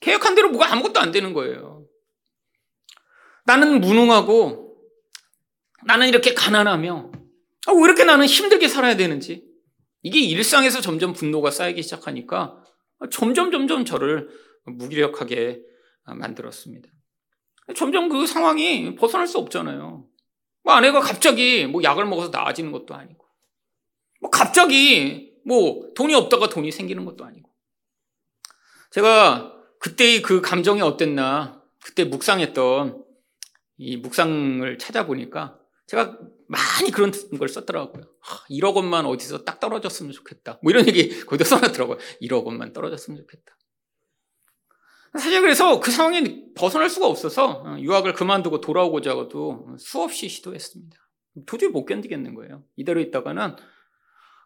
[0.00, 1.84] 계획한 대로 뭐가 아무것도 안 되는 거예요.
[3.44, 4.76] 나는 무능하고
[5.84, 7.12] 나는 이렇게 가난하며
[7.66, 9.44] 아, 왜 이렇게 나는 힘들게 살아야 되는지
[10.02, 12.64] 이게 일상에서 점점 분노가 쌓이기 시작하니까
[13.10, 14.30] 점점 점점 저를
[14.64, 15.60] 무기력하게
[16.04, 16.88] 만들었습니다.
[17.74, 20.06] 점점 그 상황이 벗어날 수 없잖아요.
[20.62, 23.24] 뭐 아내가 갑자기 뭐 약을 먹어서 나아지는 것도 아니고,
[24.20, 27.50] 뭐 갑자기 뭐 돈이 없다가 돈이 생기는 것도 아니고.
[28.90, 33.04] 제가 그때의 그 감정이 어땠나, 그때 묵상했던
[33.78, 38.04] 이 묵상을 찾아보니까 제가 많이 그런 걸 썼더라고요.
[38.50, 40.58] 1억 원만 어디서 딱 떨어졌으면 좋겠다.
[40.62, 41.98] 뭐 이런 얘기 거기다 써놨더라고요.
[42.22, 43.56] 1억 원만 떨어졌으면 좋겠다.
[45.12, 50.96] 사실 그래서 그 상황에 벗어날 수가 없어서 어, 유학을 그만두고 돌아오고자 하도 수없이 시도했습니다.
[51.46, 52.64] 도저히 못 견디겠는 거예요.
[52.76, 53.56] 이대로 있다가는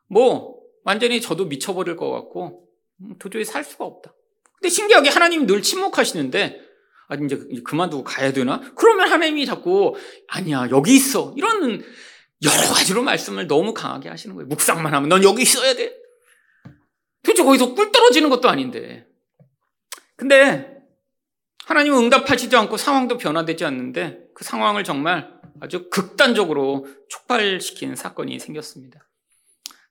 [0.08, 2.68] 뭐 완전히 저도 미쳐버릴 것 같고
[3.00, 4.14] 음, 도저히 살 수가 없다.
[4.54, 6.60] 근데 신기하게 하나님이 늘 침묵하시는데
[7.08, 8.60] 아 이제 그만두고 가야 되나?
[8.76, 9.94] 그러면 하나님이 자꾸
[10.28, 11.82] 아니야 여기 있어 이런
[12.42, 14.48] 여러 가지로 말씀을 너무 강하게 하시는 거예요.
[14.48, 15.94] 묵상만 하면 넌 여기 있어야 돼.
[17.22, 19.06] 도대체 거기서 꿀 떨어지는 것도 아닌데.
[20.16, 20.74] 근데
[21.66, 29.08] 하나님은 응답하시지 않고 상황도 변화되지 않는데 그 상황을 정말 아주 극단적으로 촉발시키는 사건이 생겼습니다.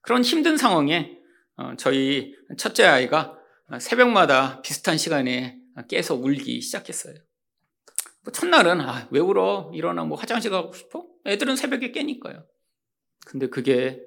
[0.02, 1.18] 그런 힘든 상황에
[1.56, 3.38] 어, 저희 첫째 아이가
[3.80, 5.58] 새벽마다 비슷한 시간에
[5.90, 7.16] 깨서 울기 시작했어요.
[8.22, 9.72] 뭐 첫날은 아, 왜 울어?
[9.74, 11.06] 일어나 뭐 화장실 가고 싶어?
[11.26, 12.46] 애들은 새벽에 깨니까요.
[13.26, 14.02] 근데 그게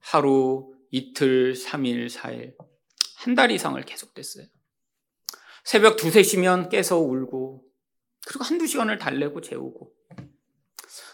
[0.00, 2.54] 하루, 이틀, 3일, 4일,
[3.16, 4.46] 한 달 이상을 계속됐어요.
[5.64, 7.62] 새벽 두세 시면 깨서 울고,
[8.26, 9.92] 그리고 한두 시간을 달래고 재우고.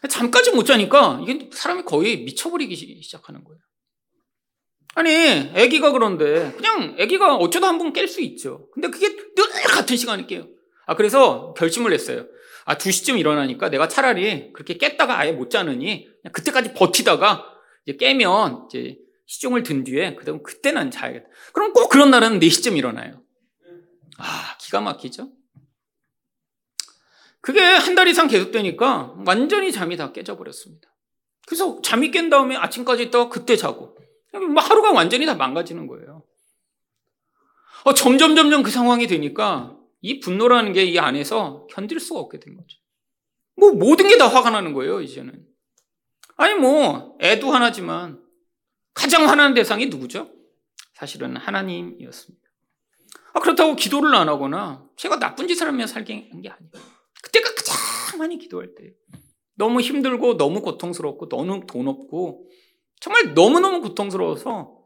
[0.08, 3.60] 잠까지 못 자니까 이게 사람이 거의 미쳐버리기 시작하는 거예요.
[4.94, 8.68] 아니, 아기가 그런데 그냥 아기가 어쩌다 한 번 깰 수 있죠.
[8.72, 10.48] 근데 그게 늘 같은 시간에 깨요.
[10.86, 12.26] 아, 그래서 결심을 했어요.
[12.64, 17.44] 아, 2시쯤 일어나니까 내가 차라리 그렇게 깼다가 아예 못 자느니 그때까지 버티다가
[17.86, 21.28] 이제 깨면 이제 시종을 든 뒤에 그다음 그때는 자야겠다.
[21.52, 23.22] 그럼 꼭 그런 날은 4시쯤 일어나요.
[24.18, 25.30] 아, 기가 막히죠?
[27.40, 30.88] 그게 한 달 이상 계속되니까 완전히 잠이 다 깨져버렸습니다.
[31.46, 33.96] 그래서 잠이 깬 다음에 아침까지 있다가 그때 자고
[34.32, 36.24] 뭐 하루가 완전히 다 망가지는 거예요.
[37.84, 42.56] 어, 점점 점점 그 상황이 되니까 이 분노라는 게 이 안에서 견딜 수가 없게 된
[42.56, 42.78] 거죠.
[43.56, 45.44] 뭐 모든 게 다 화가 나는 거예요, 이제는.
[46.36, 48.22] 아니 뭐 애도 하나지만
[48.94, 50.30] 가장 화나는 대상이 누구죠?
[50.94, 52.47] 사실은 하나님이었습니다.
[53.38, 56.70] 아, 그렇다고 기도를 안 하거나 제가 나쁜 짓을 하며 살게 한 게 아니에요.
[57.22, 58.94] 그때가 가장 많이 기도할 때.
[59.54, 62.48] 너무 힘들고 너무 고통스럽고 너무 돈 없고
[63.00, 64.76] 정말 너무너무 고통스러워서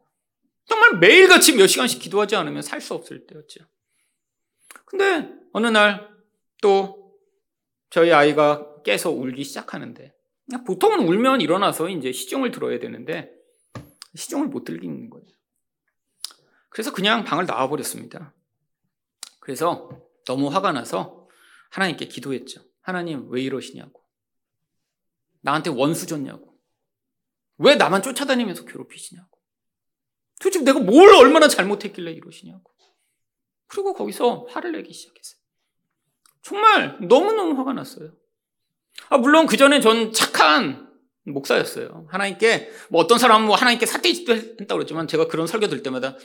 [0.66, 3.60] 정말 매일같이 몇 시간씩 기도하지 않으면 살 수 없을 때였죠.
[4.86, 6.12] 근데 어느 날
[6.62, 7.18] 또
[7.90, 10.14] 저희 아이가 깨서 울기 시작하는데
[10.64, 13.32] 보통은 울면 일어나서 이제 시중을 들어야 되는데
[14.14, 15.26] 시중을 못 들기는 거예요.
[16.68, 18.32] 그래서 그냥 방을 나와버렸습니다.
[19.42, 19.90] 그래서
[20.24, 21.26] 너무 화가 나서
[21.70, 22.62] 하나님께 기도했죠.
[22.80, 24.00] 하나님 왜 이러시냐고.
[25.40, 26.56] 나한테 원수 줬냐고.
[27.58, 29.28] 왜 나만 쫓아다니면서 괴롭히시냐고.
[30.40, 32.72] 도대체 내가 뭘 얼마나 잘못했길래 이러시냐고.
[33.66, 35.40] 그리고 거기서 화를 내기 시작했어요.
[36.42, 38.14] 정말 너무너무 화가 났어요.
[39.08, 40.88] 아, 물론 그 전에 전 착한
[41.24, 42.06] 목사였어요.
[42.10, 46.16] 하나님께, 뭐 어떤 사람은 뭐 하나님께 사태짓도 했다고 그랬지만 제가 그런 설교 들 때마다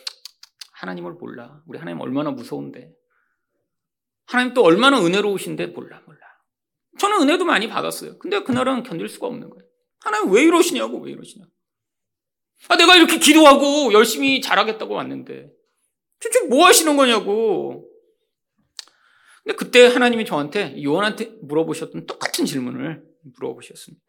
[0.73, 1.63] 하나님을 몰라.
[1.65, 2.91] 우리 하나님 얼마나 무서운데.
[4.27, 6.19] 하나님 또 얼마나 은혜로우신데 몰라, 몰라.
[6.99, 8.17] 저는 은혜도 많이 받았어요.
[8.19, 9.63] 근데 그날은 견딜 수가 없는 거예요.
[9.99, 11.51] 하나님 왜 이러시냐고, 왜 이러시냐고.
[12.69, 15.49] 아, 내가 이렇게 기도하고 열심히 잘하겠다고 왔는데.
[16.19, 17.89] 도대체 뭐 하시는 거냐고.
[19.43, 24.05] 근데 그때 하나님이 저한테 요한한테 물어보셨던 똑같은 질문을 물어보셨습니다.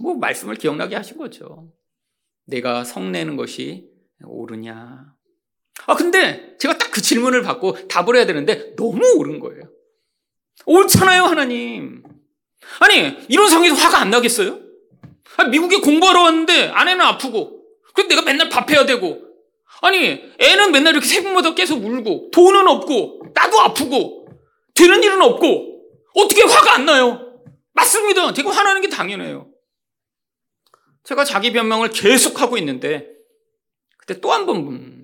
[0.00, 1.72] 뭐 말씀을 기억나게 하신 거죠.
[2.44, 3.88] 내가 성내는 것이
[4.24, 5.14] 옳으냐.
[5.86, 9.62] 아, 근데 제가 딱 그 질문을 받고 답을 해야 되는데 너무 옳은 거예요.
[10.66, 12.02] 옳잖아요, 하나님.
[12.80, 14.60] 아니, 이런 상황에서 화가 안 나겠어요?
[15.38, 19.22] 아, 미국에 공부하러 왔는데 아내는 아프고, 그래서 내가 맨날 밥해야 되고,
[19.80, 24.28] 아니, 애는 맨날 이렇게 새벽마다 깨서 울고, 돈은 없고, 나도 아프고,
[24.74, 25.82] 되는 일은 없고,
[26.14, 27.40] 어떻게 화가 안 나요?
[27.72, 28.34] 맞습니다.
[28.34, 29.48] 제가 화나는 게 당연해요.
[31.04, 33.08] 제가 자기 변명을 계속하고 있는데,
[33.96, 35.01] 그때 또 한 번,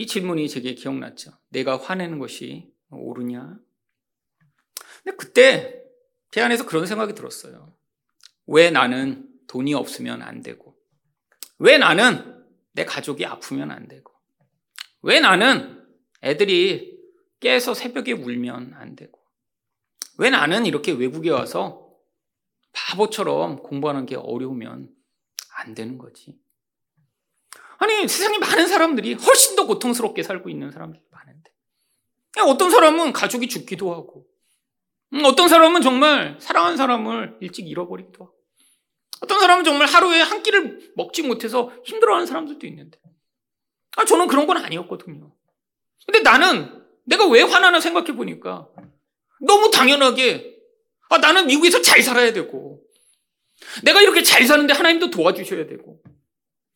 [0.00, 1.30] 이 질문이 제게 기억났죠.
[1.50, 3.58] 내가 화내는 것이 옳으냐?
[5.04, 5.84] 근데 그때
[6.30, 7.76] 제 안에서 그런 생각이 들었어요.
[8.46, 10.74] 왜 나는 돈이 없으면 안 되고,
[11.58, 14.10] 왜 나는 내 가족이 아프면 안 되고,
[15.02, 15.86] 왜 나는
[16.22, 16.98] 애들이
[17.40, 19.20] 깨서 새벽에 울면 안 되고,
[20.16, 21.94] 왜 나는 이렇게 외국에 와서
[22.72, 24.94] 바보처럼 공부하는 게 어려우면
[25.56, 26.40] 안 되는 거지.
[27.80, 31.50] 아니, 세상에 많은 사람들이 훨씬 더 고통스럽게 살고 있는 사람들이 많은데.
[32.46, 34.26] 어떤 사람은 가족이 죽기도 하고,
[35.14, 38.34] 음, 어떤 사람은 정말 사랑하는 사람을 일찍 잃어버리기도 하고,
[39.22, 42.98] 어떤 사람은 정말 하루에 한 끼를 먹지 못해서 힘들어하는 사람들도 있는데.
[43.96, 45.34] 아, 저는 그런 건 아니었거든요.
[46.04, 48.68] 근데 나는 내가 왜 화나나 생각해 보니까
[49.40, 50.54] 너무 당연하게
[51.08, 52.82] 아, 나는 미국에서 잘 살아야 되고
[53.82, 56.00] 내가 이렇게 잘 사는데 하나님도 도와주셔야 되고,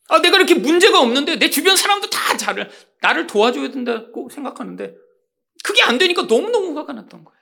[0.07, 2.69] 아, 내가 이렇게 문제가 없는데 내 주변 사람도 다 잘,
[3.01, 4.95] 나를 도와줘야 된다고 생각하는데,
[5.63, 7.39] 그게 안 되니까 너무너무 화가 났던 거예요.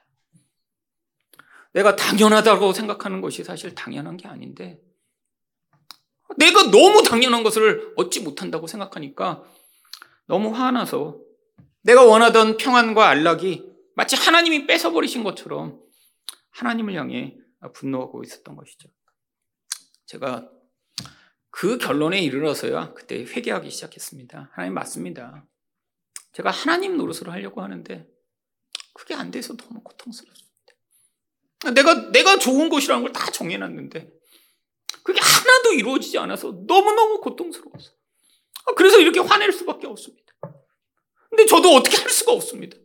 [1.73, 4.79] 내가 당연하다고 생각하는 것이 사실 당연한 게 아닌데,
[6.37, 9.43] 내가 너무 당연한 것을 얻지 못한다고 생각하니까
[10.25, 11.19] 너무 화나서
[11.81, 15.79] 내가 원하던 평안과 안락이 마치 하나님이 뺏어버리신 것처럼
[16.51, 17.35] 하나님을 향해
[17.73, 18.89] 분노하고 있었던 것이죠.
[20.05, 20.49] 제가
[21.55, 24.49] 그 결론에 이르러서야 그때 회개하기 시작했습니다.
[24.53, 25.45] 하나님 맞습니다.
[26.31, 28.07] 제가 하나님 노릇을 하려고 하는데
[28.93, 30.51] 그게 안 돼서 너무 고통스럽습니다.
[31.75, 34.11] 내가 내가 좋은 곳이라는 걸 다 정해놨는데
[35.03, 37.91] 그게 하나도 이루어지지 않아서 너무너무 고통스러웠어.
[38.65, 40.33] 아, 그래서 이렇게 화낼 수밖에 없습니다.
[41.29, 42.77] 근데 저도 어떻게 할 수가 없습니다.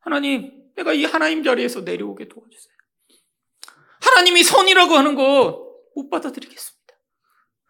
[0.00, 2.74] 하나님, 내가 이 하나님 자리에서 내려오게 도와주세요.
[4.02, 5.64] 하나님이 선이라고 하는 거
[5.96, 6.73] 못 받아들이겠습니다.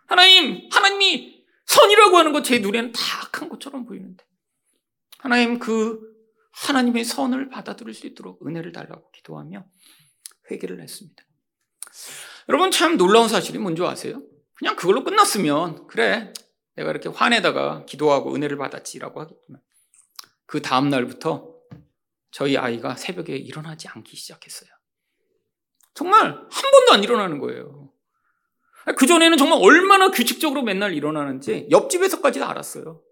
[0.06, 4.24] 하나님, 하나님이 선이라고 하는 거제 눈에는 다 악한 것처럼 보이는데.
[5.18, 6.00] 하나님, 그
[6.52, 9.64] 하나님의 선을 받아들일 수 있도록 은혜를 달라고 기도하며
[10.50, 11.24] 회개를 했습니다.
[12.48, 14.22] 여러분 참 놀라운 사실이 뭔지 아세요?
[14.54, 16.32] 그냥 그걸로 끝났으면 그래
[16.76, 19.60] 내가 이렇게 화내다가 기도하고 은혜를 받았지라고 하겠지만
[20.46, 21.54] 그 다음 날부터
[22.30, 24.70] 저희 아이가 새벽에 일어나지 않기 시작했어요.
[25.94, 27.83] 정말 한 번도 안 일어나는 거예요.
[28.92, 33.02] 그전에는 정말 얼마나 규칙적으로 맨날 일어나는지 옆집에서까지 도 알았어요.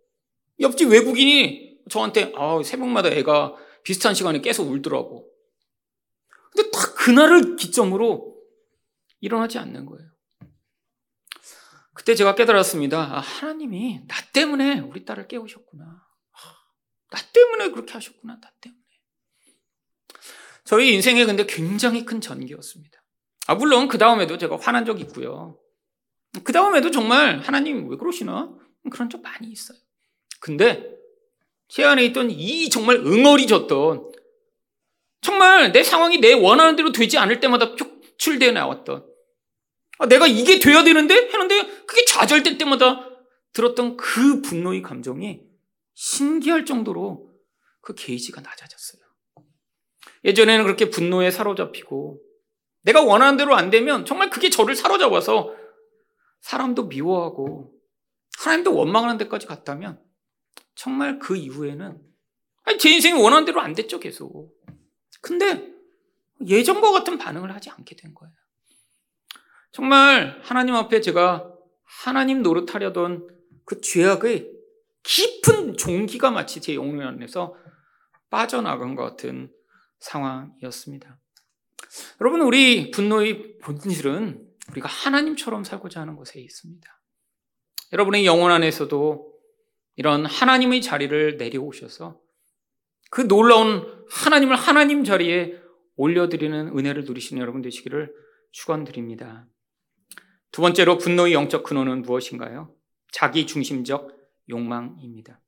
[0.60, 5.28] 옆집 외국인이 저한테 아, 새벽마다 애가 비슷한 시간에 깨서 울더라고.
[6.52, 8.36] 근데 딱 그날을 기점으로
[9.20, 10.10] 일어나지 않는 거예요.
[11.94, 12.98] 그때 제가 깨달았습니다.
[12.98, 15.84] 아, 하나님이 나 때문에 우리 딸을 깨우셨구나.
[15.84, 18.38] 나 때문에 그렇게 하셨구나.
[18.40, 18.82] 나 때문에.
[20.64, 23.02] 저희 인생에 근데 굉장히 큰 전기였습니다.
[23.46, 25.58] 아, 물론 그 다음에도 제가 화난 적 있고요.
[26.44, 28.52] 그 다음에도 정말 하나님 왜 그러시나?
[28.90, 29.78] 그런 적 많이 있어요.
[30.40, 30.96] 근데
[31.68, 34.12] 제 안에 있던 이 정말 응어리졌던
[35.20, 39.06] 정말 내 상황이 내 원하는 대로 되지 않을 때마다 표출되어 나왔던
[39.98, 43.08] 아, 내가 이게 돼야 되는데 했는데 그게 좌절될 때마다
[43.52, 45.40] 들었던 그 분노의 감정이
[45.94, 47.30] 신기할 정도로
[47.80, 49.02] 그 게이지가 낮아졌어요.
[50.24, 52.20] 예전에는 그렇게 분노에 사로잡히고
[52.82, 55.54] 내가 원하는 대로 안 되면 정말 그게 저를 사로잡아서
[56.42, 57.72] 사람도 미워하고
[58.38, 60.00] 하나님도 원망하는 데까지 갔다면
[60.74, 62.00] 정말 그 이후에는
[62.64, 64.52] 아니, 제 인생이 원하는 대로 안 됐죠, 계속.
[65.20, 65.72] 근데
[66.46, 68.32] 예전과 같은 반응을 하지 않게 된 거예요.
[69.70, 71.50] 정말 하나님 앞에 제가
[71.84, 73.28] 하나님 노릇하려던
[73.64, 74.50] 그 죄악의
[75.02, 77.56] 깊은 종기가 마치 제 영혼 안에서
[78.30, 79.52] 빠져나간 것 같은
[80.00, 81.18] 상황이었습니다.
[82.20, 87.00] 여러분, 우리 분노의 본질은 우리가 하나님처럼 살고자 하는 곳에 있습니다.
[87.92, 89.32] 여러분의 영혼 안에서도
[89.96, 92.18] 이런 하나님의 자리를 내려오셔서
[93.10, 95.60] 그 놀라운 하나님을 하나님 자리에
[95.96, 98.12] 올려드리는 은혜를 누리시는 여러분 되시기를
[98.52, 99.46] 축원드립니다.
[100.50, 102.74] 두 번째로 분노의 영적 근원은 무엇인가요?
[103.10, 104.10] 자기 중심적
[104.48, 105.40] 욕망입니다.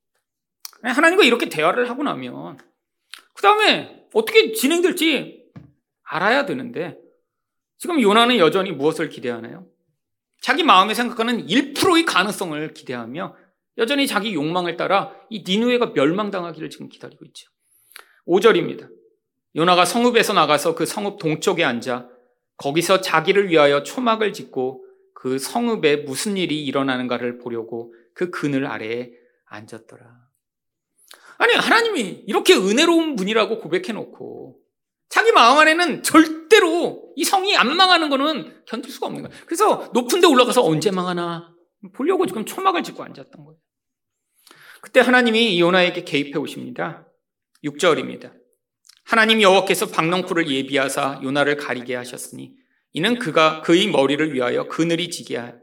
[0.83, 2.57] 하나님과 이렇게 대화를 하고 나면
[3.33, 5.43] 그 다음에 어떻게 진행될지
[6.03, 6.97] 알아야 되는데
[7.77, 9.67] 지금 요나는 여전히 무엇을 기대하나요?
[10.41, 13.35] 자기 마음에 생각하는 1%의 가능성을 기대하며
[13.77, 17.49] 여전히 자기 욕망을 따라 이 니누에가 멸망당하기를 지금 기다리고 있죠.
[18.27, 18.89] 5절입니다.
[19.55, 22.09] 요나가 성읍에서 나가서 그 성읍 동쪽에 앉아
[22.57, 29.11] 거기서 자기를 위하여 초막을 짓고 그 성읍에 무슨 일이 일어나는가를 보려고 그 그늘 아래에
[29.45, 30.05] 앉았더라.
[31.37, 34.59] 아니, 하나님이 이렇게 은혜로운 분이라고 고백해 놓고
[35.09, 39.43] 자기 마음 안에는 절대로 이 성이 안 망하는 거는 견딜 수가 없는 거예요.
[39.45, 41.53] 그래서 높은 데 올라가서 언제 망하나
[41.93, 43.57] 보려고 지금 초막을 짓고 앉았던 거예요.
[44.81, 47.07] 그때 하나님이 요나에게 개입해 오십니다.
[47.63, 48.33] 6절입니다.
[49.03, 52.53] 하나님 여호와께서 박넝쿨을 예비하사 요나를 가리게 하셨으니
[52.93, 55.59] 이는 그가 그의 머리를 위하여 그늘이 지게 하며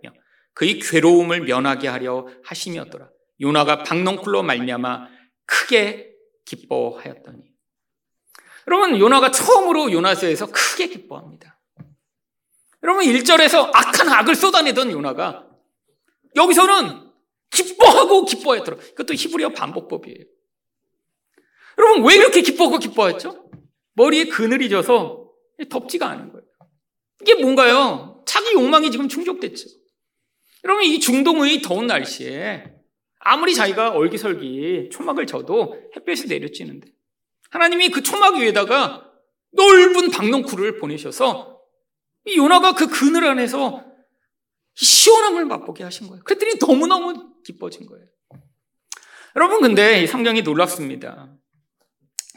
[0.54, 3.08] 그의 괴로움을 면하게 하려 하심이었더라.
[3.40, 5.08] 요나가 박넝쿨로 말미암아
[5.46, 6.10] 크게
[6.44, 7.51] 기뻐하였더니.
[8.68, 11.60] 여러분 요나가 처음으로 요나서에서 크게 기뻐합니다.
[12.82, 15.46] 여러분 1절에서 악한 악을 쏟아내던 요나가
[16.34, 17.10] 여기서는
[17.50, 18.78] 기뻐하고 기뻐했더라.
[18.92, 20.24] 이것도 히브리어 반복법이에요.
[21.78, 23.50] 여러분 왜 그렇게 기뻐하고 기뻐했죠?
[23.94, 25.28] 머리에 그늘이 져서
[25.68, 26.46] 덥지가 않은 거예요.
[27.20, 28.22] 이게 뭔가요?
[28.26, 29.68] 자기 욕망이 지금 충족됐죠.
[30.64, 32.64] 여러분, 이 중동의 더운 날씨에
[33.18, 36.88] 아무리 자기가 얼기설기 초막을 져도 햇볕이 내려지는데
[37.52, 39.12] 하나님이 그 초막 위에다가
[39.52, 41.60] 넓은 박농쿨을 보내셔서
[42.24, 43.84] 이 요나가 그 그늘 안에서
[44.74, 46.24] 시원함을 맛보게 하신 거예요.
[46.24, 48.06] 그랬더니 너무너무 기뻐진 거예요.
[49.36, 51.34] 여러분, 근데 이 성경이 놀랍습니다.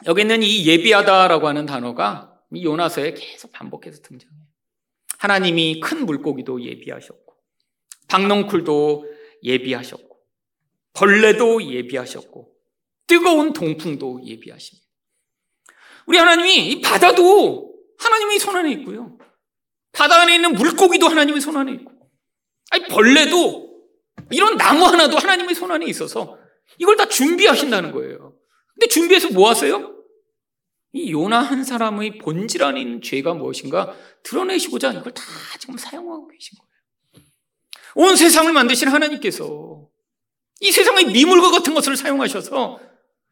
[0.06, 4.42] 여기 있는 이 예비하다라고 하는 단어가 이 요나서에 계속 반복해서 등장해요.
[5.20, 7.34] 하나님이 큰 물고기도 예비하셨고,
[8.10, 9.06] 박넝쿨도
[9.44, 10.20] 예비하셨고,
[10.94, 12.54] 벌레도 예비하셨고,
[13.08, 14.85] 뜨거운 동풍도 예비하십니다.
[16.06, 19.18] 우리 하나님이 이 바다도 하나님의 손 안에 있고요.
[19.92, 21.92] 바다 안에 있는 물고기도 하나님의 손 안에 있고,
[22.72, 23.66] 아니 벌레도
[24.32, 26.38] 이런 나무 하나도 하나님의 손 안에 있어서
[26.80, 28.36] 이걸 다 준비하신다는 거예요.
[28.74, 29.96] 근데 준비해서 뭐 하세요?
[30.92, 35.24] 이 요나 한 사람의 본질 안에 있는 죄가 무엇인가 드러내시고자 이걸 다
[35.60, 37.26] 지금 사용하고 계신 거예요.
[37.96, 39.88] 온 세상을 만드신 하나님께서
[40.62, 42.80] 이 세상의 미물과 같은 것을 사용하셔서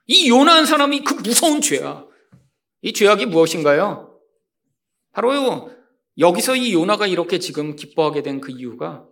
[0.07, 2.09] 이 요나 한 사람이 그 무서운 죄악,
[2.83, 4.19] 이 죄악이 무엇인가요?
[5.11, 5.71] 바로
[6.19, 9.05] 여기서 이 요나가 이렇게 지금 기뻐하게 된 그 이유가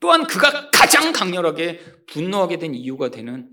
[0.00, 3.48] 또한 그가 가장 강렬하게 분노하게 된 이유가 되는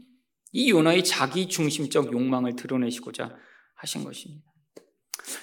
[0.51, 3.35] 이 요나의 자기 중심적 욕망을 드러내시고자
[3.75, 4.45] 하신 것입니다.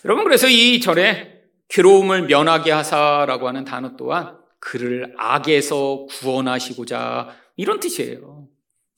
[0.05, 8.49] 여러분 그래서 이 절에 괴로움을 면하게 하사라고 하는 단어 또한 그를 악에서 구원하시고자 이런 뜻이에요.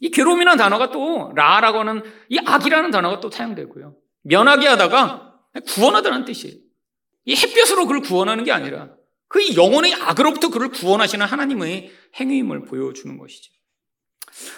[0.00, 3.94] 이 괴로움이라는 단어가 또 라라고 하는 이 악이라는 단어가 또 사용되고요.
[4.22, 6.56] 면하게 하다가 구원하다는 뜻이에요.
[7.24, 8.94] 이 햇볕으로 그를 구원하는 게 아니라
[9.28, 13.52] 그 영혼의 악으로부터 그를 구원하시는 하나님의 행위임을 보여주는 것이죠.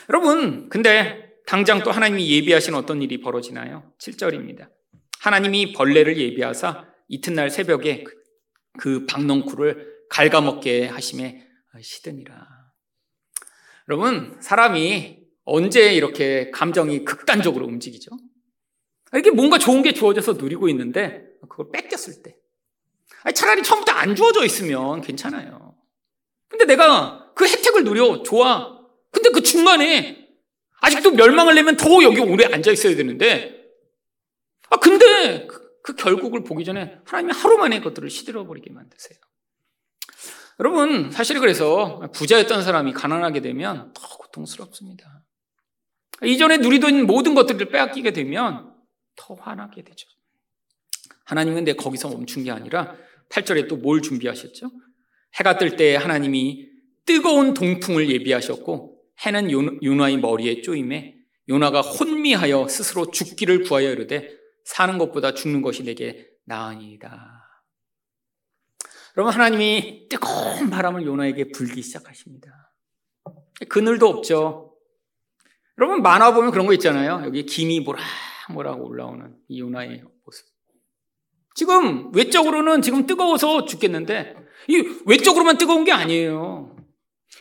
[0.08, 3.92] 여러분, 근데 당장 또 하나님이 예비하신 어떤 일이 벌어지나요?
[3.98, 4.70] 7절입니다.
[5.20, 8.14] 하나님이 벌레를 예비하사 이튿날 새벽에 그,
[8.78, 11.46] 그 박넝쿨을 갉아먹게 하심에
[11.80, 12.46] 시드니라.
[13.88, 18.10] 여러분, 사람이 언제 이렇게 감정이 극단적으로 움직이죠?
[19.14, 22.36] 이렇게 뭔가 좋은 게 주어져서 누리고 있는데 그걸 뺏겼을 때.
[23.34, 25.74] 차라리 처음부터 안 주어져 있으면 괜찮아요.
[26.48, 28.78] 근데 내가 그 혜택을 누려, 좋아.
[29.10, 30.28] 근데 그 중간에
[30.80, 33.64] 아직도 멸망을 내면 더 여기 오래 앉아 있어야 되는데,
[34.68, 39.18] 아, 근데 그, 그 결국을 보기 전에 하나님이 하루 만에 그것들을 시들어버리게 만드세요.
[40.60, 45.24] 여러분, 사실 그래서 부자였던 사람이 가난하게 되면 더 고통스럽습니다.
[46.22, 48.73] 이전에 누리던 모든 것들을 빼앗기게 되면
[49.16, 50.08] 더 화나게 되죠.
[51.26, 52.96] 하나님은 내 거기서 멈춘 게 아니라
[53.30, 54.70] 8절에 또 뭘 준비하셨죠?
[55.38, 56.68] 해가 뜰 때 하나님이
[57.06, 59.50] 뜨거운 동풍을 예비하셨고 해는
[59.82, 61.16] 요나의 머리에 쪼임에
[61.48, 64.30] 요나가 혼미하여 스스로 죽기를 구하여 이르되
[64.64, 67.40] 사는 것보다 죽는 것이 내게 나으니이다.
[69.16, 72.72] 여러분 하나님이 뜨거운 바람을 요나에게 불기 시작하십니다.
[73.68, 74.74] 그늘도 없죠.
[75.78, 77.22] 여러분 만화 보면 그런 거 있잖아요.
[77.24, 77.84] 여기 김이
[78.50, 80.46] 모락모락 올라오는 이 요나의 모습.
[81.54, 84.36] 지금 외적으로는 지금 뜨거워서 죽겠는데
[84.68, 86.76] 이 외적으로만 뜨거운 게 아니에요.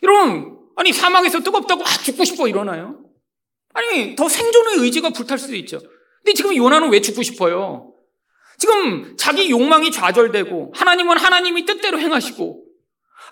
[0.03, 3.03] 여러분 아니 사막에서 뜨겁다고 아 죽고 싶어 이러나요?
[3.73, 5.79] 아니 더 생존의 의지가 불탈 수도 있죠.
[6.23, 7.93] 근데 지금 요나는 왜 죽고 싶어요?
[8.57, 12.63] 지금 자기 욕망이 좌절되고 하나님은 하나님이 뜻대로 행하시고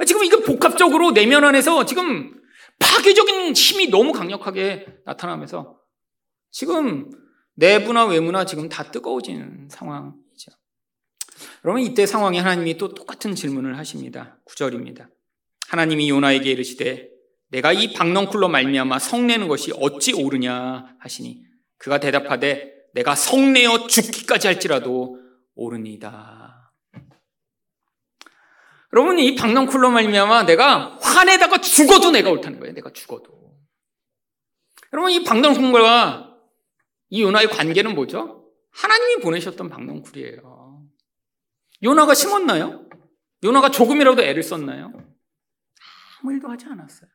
[0.05, 2.34] 지금 이거 복합적으로 내면 안에서 지금
[2.80, 5.78] 파괴적인 힘이 너무 강력하게 나타나면서
[6.49, 7.09] 지금
[7.56, 10.16] 내부나 외부나 지금 다 뜨거워지는 상황.
[11.64, 14.38] 여러분 이때 상황에 하나님이 또 똑같은 질문을 하십니다.
[14.45, 15.10] 9절입니다.
[15.70, 17.10] 하나님이 요나에게 이르시되
[17.49, 21.43] 내가 이 박넝쿨로 말미암아 성내는 것이 어찌 옳으냐 하시니
[21.78, 25.20] 그가 대답하되 내가 성내어 죽기까지 할지라도
[25.56, 26.74] 옳으니다.
[28.93, 32.74] 여러분 이 박넝쿨로 말미암아 내가 화내다가 죽어도 내가 옳다는 거예요.
[32.74, 33.32] 내가 죽어도.
[34.93, 36.30] 여러분 이 박넝쿨과
[37.12, 38.49] 이 요나의 관계는 뭐죠?
[38.72, 40.88] 하나님이 보내셨던 박넝쿨이에요.
[41.84, 42.88] 요나가 심었나요?
[43.43, 44.93] 요나가 조금이라도 애를 썼나요?
[46.22, 47.09] 아무 일도 하지 않았어요.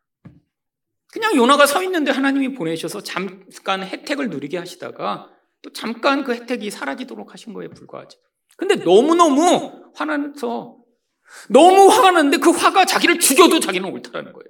[1.13, 5.31] 그냥 요나가 서 있는데 하나님이 보내셔서 잠깐 혜택을 누리게 하시다가
[5.63, 8.19] 또 잠깐 그 혜택이 사라지도록 하신 거에 불과하죠.
[8.59, 10.77] 근데 너무너무 화나서
[11.49, 14.47] 너무 화가 나는데 그 화가 자기를 죽여도 자기는 옳다라는 거예요.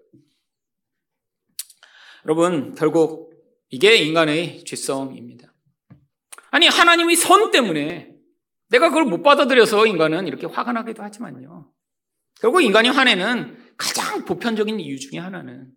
[2.24, 3.25] 여러분, 결국
[3.70, 5.52] 이게 인간의 죄성입니다.
[6.50, 8.12] 아니, 하나님의 선 때문에
[8.68, 11.70] 내가 그걸 못 받아들여서 인간은 이렇게 화가 나기도 하지만요.
[12.40, 15.70] 결국 인간이 화내는 가장 보편적인 이유 중에 하나는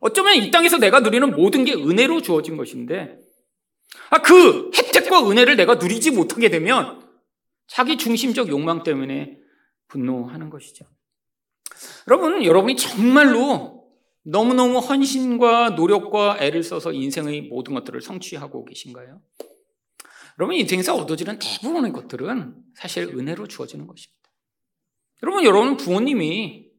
[0.00, 3.18] 어쩌면 이 땅에서 내가 누리는 모든 게 은혜로 주어진 것인데
[4.10, 7.02] 아, 그 혜택과 은혜를 내가 누리지 못하게 되면
[7.66, 9.38] 자기 중심적 욕망 때문에
[9.88, 10.86] 분노하는 것이죠.
[12.08, 13.81] 여러분, 여러분이 정말로
[14.24, 19.20] 너무너무 헌신과 노력과 애를 써서 인생의 모든 것들을 성취하고 계신가요?
[20.38, 24.22] 여러분 인생에서 얻어지는 대부분의 것들은 사실 은혜로 주어지는 것입니다.
[25.22, 26.70] 여러분, 여러분 부모님이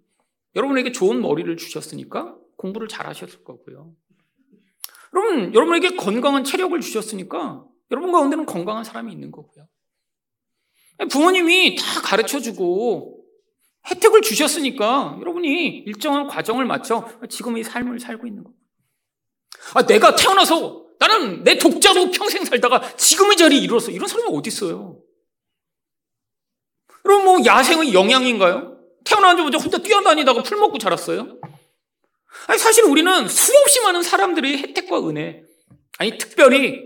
[0.55, 3.93] 여러분에게 좋은 머리를 주셨으니까 공부를 잘 하셨을 거고요.
[5.13, 9.67] 여러분, 여러분에게 건강한 체력을 주셨으니까 여러분 가운데는 건강한 사람이 있는 거고요.
[11.09, 13.22] 부모님이 다 가르쳐 주고
[13.89, 18.55] 혜택을 주셨으니까 여러분이 일정한 과정을 마쳐 지금의 삶을 살고 있는 거예요.
[19.73, 23.91] 아, 내가 태어나서 나는 내 독자로 평생 살다가 지금의 자리에 이르렀어.
[23.91, 24.99] 이런 사람이 어디 있어요?
[27.03, 28.77] 그럼 뭐 야생의 영향인가요?
[29.03, 31.39] 태어나자마자 혼자 뛰어다니다가 풀 먹고 자랐어요?
[32.47, 35.43] 아니, 사실 우리는 수없이 많은 사람들의 혜택과 은혜,
[35.97, 36.81] 아니, 특별히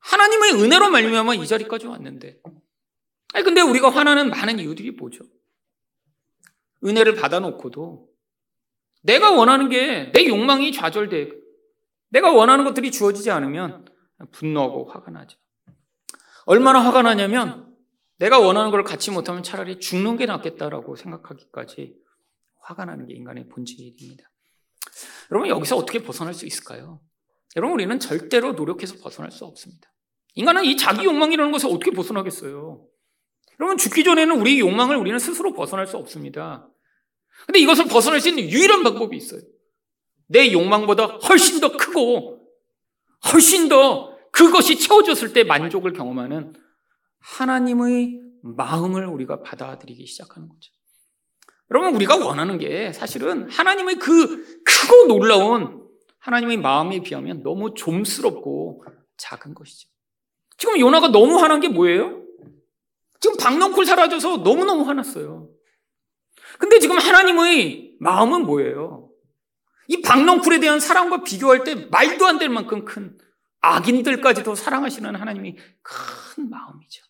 [0.00, 2.38] 하나님의 은혜로 말미암아 이 자리까지 왔는데,
[3.34, 5.24] 아니, 근데 우리가 화나는 많은 이유들이 뭐죠?
[6.84, 8.08] 은혜를 받아놓고도
[9.02, 11.30] 내가 원하는 게 내 욕망이 좌절돼.
[12.10, 13.86] 내가 원하는 것들이 주어지지 않으면
[14.32, 15.38] 분노하고 화가 나죠.
[16.44, 17.74] 얼마나 화가 나냐면
[18.18, 21.96] 내가 원하는 걸 갖지 못하면 차라리 죽는 게 낫겠다라고 생각하기까지
[22.60, 24.24] 화가 나는 게 인간의 본질입니다.
[25.30, 27.00] 여러분 여기서 어떻게 벗어날 수 있을까요?
[27.56, 29.92] 여러분 우리는 절대로 노력해서 벗어날 수 없습니다.
[30.34, 32.86] 인간은 이 자기 욕망이라는 것을 어떻게 벗어나겠어요?
[33.60, 36.68] 여러분 죽기 전에는 우리 욕망을 우리는 스스로 벗어날 수 없습니다.
[37.46, 39.40] 근데 이것을 벗어날 수 있는 유일한 방법이 있어요.
[40.26, 42.46] 내 욕망보다 훨씬 더 크고
[43.32, 46.54] 훨씬 더 그것이 채워졌을 때 만족을 경험하는
[47.20, 50.72] 하나님의 마음을 우리가 받아들이기 시작하는 거죠.
[51.70, 55.86] 여러분, 우리가 원하는 게 사실은 하나님의 그 크고 놀라운
[56.18, 58.84] 하나님의 마음에 비하면 너무 좀스럽고
[59.16, 59.88] 작은 것이죠.
[60.56, 62.22] 지금 요나가 너무 화난 게 뭐예요?
[63.20, 65.48] 지금 박넝쿨 사라져서 너무너무 화났어요.
[66.58, 69.10] 근데 지금 하나님의 마음은 뭐예요?
[69.88, 73.18] 이 박넝쿨에 대한 사랑과 비교할 때 말도 안 될 만큼 큰
[73.60, 77.04] 악인들까지도 사랑하시는 하나님이 큰 마음이죠.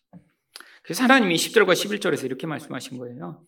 [0.83, 3.43] 그래서 하나님이 10절과 11절에서 이렇게 말씀하신 거예요.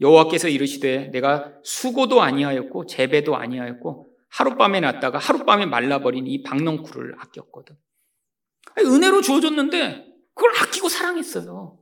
[0.00, 7.76] 여호와께서 이르시되 내가 수고도 아니하였고 재배도 아니하였고 하룻밤에 났다가 하룻밤에 말라버린 이 박넝쿨을 아꼈거든.
[8.78, 11.78] 은혜로 주어졌는데 그걸 아끼고 사랑했어요.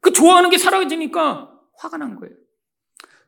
[0.00, 2.34] 그 좋아하는 게 사랑해지니까 화가 난 거예요.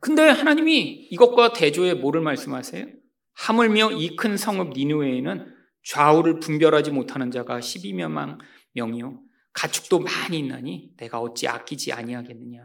[0.01, 2.87] 근데 하나님이 이것과 대조해 뭐를 말씀하세요?
[3.35, 8.39] 하물며 이 큰 성읍 니누웨에는 좌우를 분별하지 못하는 자가 12만
[8.73, 9.21] 명이요
[9.53, 12.63] 가축도 많이 있나니 내가 어찌 아끼지 아니하겠느냐.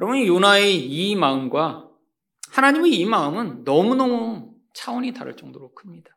[0.00, 1.88] 여러분 요나의 이 마음과
[2.50, 6.10] 하나님의 이 마음은 너무너무 차원이 다를 정도로 큽니다.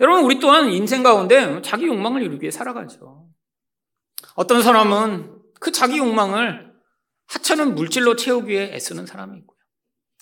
[0.00, 3.28] 여러분 우리 또한 인생 가운데 자기 욕망을 이루기 위해 살아가죠.
[4.34, 6.69] 어떤 사람은 그 자기 욕망을
[7.30, 9.58] 하찮은 물질로 채우기 위해 애쓰는 사람이 있고요.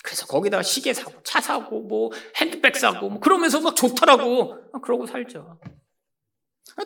[0.03, 4.71] 그래서 거기다 시계 사고, 차 사고, 뭐 핸드백 사고, 뭐 그러면서 막 좋더라고.
[4.81, 5.59] 그러고 살죠.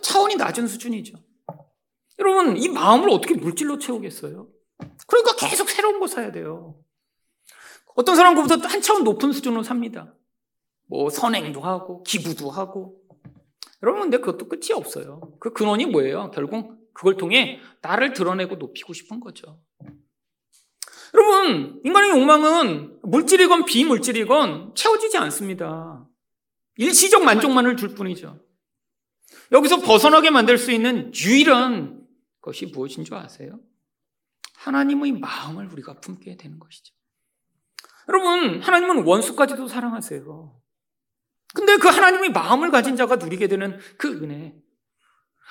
[0.02, 1.18] 차원이 낮은 수준이죠.
[2.20, 4.48] 여러분, 이 마음을 어떻게 물질로 채우겠어요?
[5.08, 6.80] 그러니까 계속 새로운 거 사야 돼요.
[7.96, 10.16] 어떤 사람 그보다 한 차원 높은 수준으로 삽니다.
[10.88, 13.00] 뭐 선행도 하고, 기부도 하고.
[13.84, 15.22] 여러분, 근데 그것도 끝이 없어요.
[15.40, 16.32] 그 근원이 뭐예요?
[16.32, 19.60] 결국 그걸 통해 나를 드러내고 높이고 싶은 거죠.
[21.14, 26.08] 여러분, 인간의 욕망은 물질이건 비물질이건 채워지지 않습니다.
[26.78, 28.40] 일시적 만족만을 줄 뿐이죠.
[29.52, 32.08] 여기서 벗어나게 만들 수 있는 유일한
[32.42, 33.60] 것이 무엇인 줄 아세요?
[34.56, 36.94] 하나님의 마음을 우리가 품게 되는 것이죠.
[38.10, 40.62] 여러분, 하나님은 원수까지도 사랑하세요.
[41.54, 44.56] 근데 그 하나님의 마음을 가진 자가 누리게 되는 그 은혜.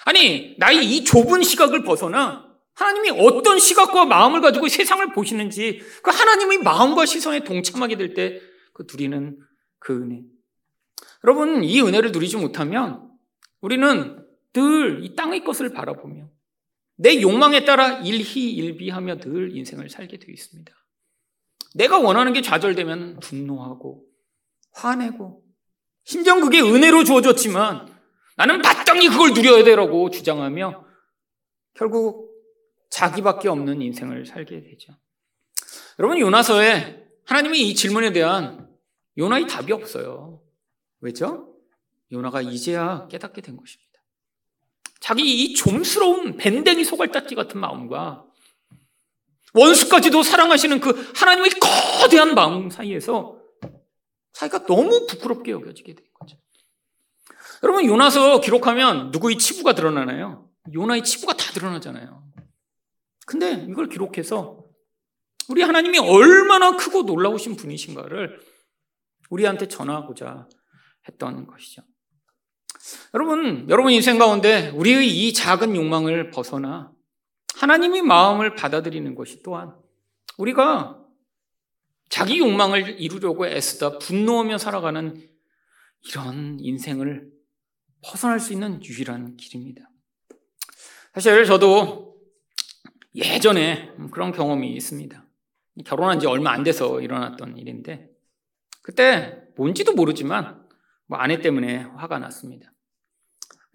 [0.05, 6.59] 아니, 나의 이 좁은 시각을 벗어나 하나님이 어떤 시각과 마음을 가지고 세상을 보시는지 그 하나님의
[6.59, 8.41] 마음과 시선에 동참하게 될 때
[8.73, 9.39] 그 누리는
[9.79, 10.23] 그 은혜.
[11.25, 13.11] 여러분, 이 은혜를 누리지 못하면
[13.61, 16.31] 우리는 늘 이 땅의 것을 바라보며
[16.97, 20.73] 내 욕망에 따라 일희일비하며 늘 인생을 살게 되어 있습니다.
[21.75, 24.05] 내가 원하는 게 좌절되면 분노하고
[24.73, 25.43] 화내고
[26.05, 27.89] 심지어 그게 은혜로 주어졌지만
[28.37, 30.85] 나는 마땅히 그걸 누려야 되라고 주장하며
[31.75, 32.32] 결국
[32.93, 34.93] 자기밖에 없는 인생을 살게 되죠.
[35.99, 38.69] 여러분, 요나서에 하나님이 이 질문에 대한
[39.17, 40.43] 요나의 답이 없어요.
[41.01, 41.55] 왜죠?
[42.13, 43.93] 요나가 이제야 깨닫게 된 것입니다.
[45.01, 48.27] 자기 이 좀스러운 밴댕이 소갈딱지 같은 마음과
[49.55, 51.51] 원수까지도 사랑하시는 그 하나님의
[52.01, 53.39] 거대한 마음 사이에서
[54.35, 56.37] 자기가 너무 부끄럽게 여겨지게 된 거죠.
[57.63, 60.51] 여러분, 요나서 기록하면 누구의 치부가 드러나나요?
[60.73, 62.32] 요나의 치부가 다 드러나잖아요.
[63.33, 64.63] 근데 이걸 기록해서
[65.49, 68.39] 우리 하나님이 얼마나 크고 놀라우신 분이신가를
[69.31, 70.47] 우리한테 전하고자
[71.09, 71.83] 했던 것이죠.
[73.15, 76.93] 여러분, 여러분 인생 가운데 우리의 이 작은 욕망을 벗어나
[77.55, 79.75] 하나님의 마음을 받아들이는 것이 또한
[80.37, 81.03] 우리가
[82.11, 85.17] 자기 욕망을 이루려고 애쓰다 분노하며 살아가는
[86.07, 87.31] 이런 인생을
[88.05, 89.89] 벗어날 수 있는 유일한 길입니다.
[91.15, 92.12] 사실 저도
[93.15, 95.25] 예전에 그런 경험이 있습니다.
[95.85, 98.11] 결혼한 지 얼마 안 돼서 일어났던 일인데,
[98.83, 100.67] 그때 뭔지도 모르지만,
[101.07, 102.73] 뭐 아내 때문에 화가 났습니다.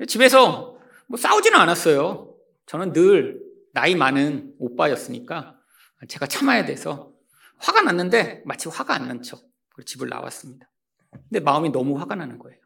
[0.07, 0.77] 집에서
[1.07, 2.35] 뭐 싸우지는 않았어요.
[2.65, 3.41] 저는 늘
[3.73, 5.59] 나이 많은 오빠였으니까
[6.07, 7.13] 제가 참아야 돼서
[7.59, 9.41] 화가 났는데 마치 화가 안 난 척
[9.85, 10.69] 집을 나왔습니다.
[11.11, 12.59] 근데 마음이 너무 화가 나는 거예요.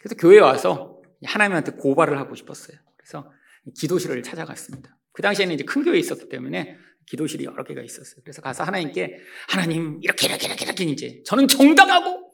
[0.00, 2.76] 그래서 교회에 와서 하나님한테 고발을 하고 싶었어요.
[2.96, 3.30] 그래서
[3.78, 4.96] 기도실을 찾아갔습니다.
[5.14, 8.20] 그 당시에는 이제 큰 교회에 있었기 때문에 기도실이 여러 개가 있었어요.
[8.24, 9.16] 그래서 가서 하나님께
[9.48, 12.32] 하나님 이렇게 이렇게 이렇게 이렇게 이제 저는 정당하고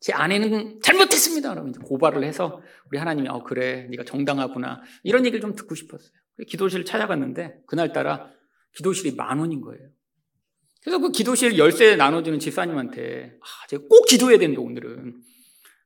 [0.00, 1.50] 제 아내는 잘못했습니다.
[1.50, 6.10] 그러면 이제 고발을 해서 우리 하나님이 어 그래 네가 정당하구나 이런 얘기를 좀 듣고 싶었어요.
[6.46, 8.30] 기도실을 찾아갔는데 그날따라
[8.76, 9.88] 기도실이 만 원인 거예요.
[10.82, 15.14] 그래서 그 기도실 열쇠 나눠주는 집사님한테 아, 제가 꼭 기도해야 된다 오늘은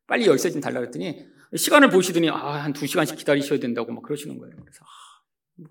[0.07, 1.24] 빨리 열쇠 좀 달라 그랬더니
[1.57, 2.34] 시간을 보시더니 아,
[2.64, 4.55] 한 두 시간씩 기다리셔야 된다고 막 그러시는 거예요.
[4.57, 4.89] 그래서 아,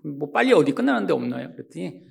[0.04, 1.50] 뭐 빨리 어디 끝나는 데 없나요?
[1.52, 2.02] 그랬더니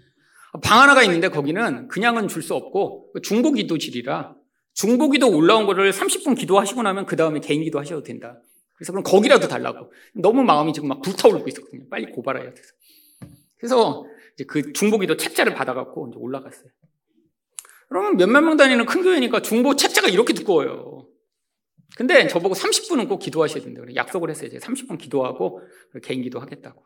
[0.64, 4.36] 방 하나가 있는데 거기는 그냥은 줄 수 없고 중보 기도실이라
[4.74, 8.40] 중보 기도 올라온 거를 30분 기도하시고 나면 그 다음에 개인 기도 하셔도 된다.
[8.76, 9.92] 그래서 그럼 거기라도 달라고.
[10.14, 11.90] 너무 마음이 지금 막 불타오르고 있었거든요.
[11.90, 12.74] 빨리 고발해야 돼서.
[13.58, 14.06] 그래서
[14.36, 16.70] 이제 그 중보기도 책자를 받아갖고 이제 올라갔어요.
[17.90, 21.08] 그러면 몇몇 명 다니는 큰 교회니까 중보 책자가 이렇게 두꺼워요.
[21.96, 23.82] 근데 저보고 30분은 꼭 기도하셔야 된다.
[23.96, 24.48] 약속을 했어요.
[24.48, 25.62] 이제 30분 기도하고
[26.04, 26.84] 개인 기도 하겠다고.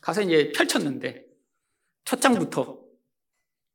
[0.00, 1.24] 가서 이제 펼쳤는데
[2.04, 2.80] 첫 장부터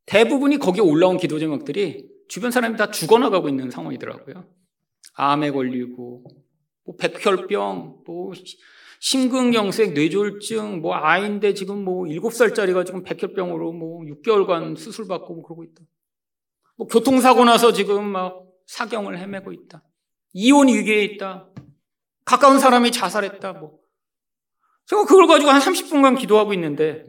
[0.06, 4.50] 대부분이 거기에 올라온 기도 제목들이 주변 사람이 다 죽어나가고 있는 상황이더라고요.
[5.14, 6.24] 암에 걸리고,
[6.86, 8.32] 뭐 백혈병, 뭐
[9.00, 15.64] 심근경색, 뇌졸중, 뭐 아이인데 지금 뭐 7살짜리가 지금 백혈병으로 뭐 6개월간 수술 받고 뭐 그러고
[15.64, 15.84] 있다.
[16.78, 19.84] 뭐 교통사고 나서 지금 막 사경을 헤매고 있다.
[20.34, 21.50] 이혼 위기에 있다.
[22.26, 23.54] 가까운 사람이 자살했다.
[23.54, 23.80] 뭐.
[24.88, 27.06] 제가 그걸 가지고 한 30분간 기도하고 있는데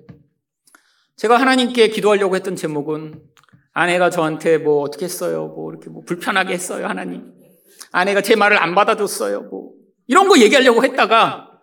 [1.16, 3.22] 제가 하나님께 기도하려고 했던 제목은
[3.72, 5.46] 아내가 저한테 뭐 어떻게 했어요?
[5.48, 7.32] 뭐 이렇게 뭐 불편하게 했어요, 하나님.
[7.92, 9.42] 아내가 제 말을 안 받아줬어요.
[9.42, 9.72] 뭐
[10.08, 11.60] 이런 거 얘기하려고 했다가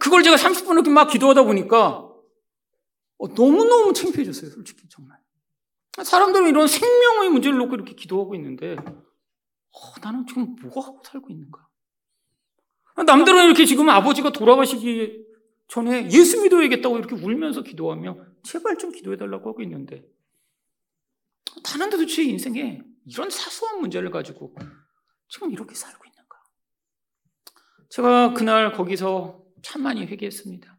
[0.00, 2.08] 그걸 제가 30분 이렇게 막 기도하다 보니까
[3.18, 5.18] 어, 너무너무 창피해졌어요, 솔직히 정말.
[6.02, 11.66] 사람들은 이런 생명의 문제를 놓고 이렇게 기도하고 있는데 어, 나는 지금 뭐 하고 살고 있는가?
[13.06, 15.31] 남들은 이렇게 지금 아버지가 돌아가시기
[15.72, 20.04] 전에 예수 믿어야겠다고 이렇게 울면서 기도하며 제발 좀 기도해달라고 하고 있는데
[21.64, 24.54] 나는 도대체 인생에 이런 사소한 문제를 가지고
[25.28, 26.42] 지금 이렇게 살고 있는가?
[27.88, 30.78] 제가 그날 거기서 참 많이 회개했습니다.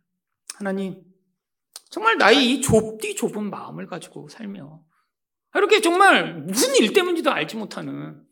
[0.58, 1.02] 하나님,
[1.89, 4.80] 정말 나의 이 좁디 좁은 마음을 가지고 살며
[5.56, 8.24] 이렇게 정말 무슨 일 때문인지도 알지 못하는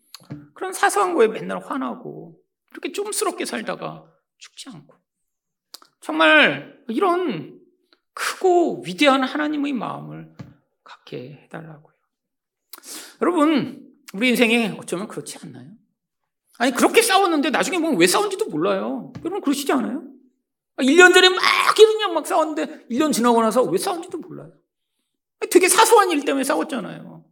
[0.54, 2.40] 그런 사소한 거에 맨날 화나고
[2.70, 4.06] 이렇게 좀스럽게 살다가
[4.38, 5.01] 죽지 않고
[6.02, 7.60] 정말 이런
[8.14, 10.34] 크고 위대한 하나님의 마음을
[10.84, 11.94] 갖게 해달라고요.
[13.22, 15.70] 여러분, 우리 인생에 어쩌면 그렇지 않나요?
[16.58, 19.14] 아니, 그렇게 싸웠는데 나중에 보면 왜 싸운지도 몰라요.
[19.20, 20.04] 여러분, 그러시지 않아요?
[20.80, 21.40] 1년 전에 막
[21.76, 24.52] 그냥 막 싸웠는데 1년 지나고 나서 왜 싸운지도 몰라요.
[25.50, 27.24] 되게 사소한 일 때문에 싸웠잖아요.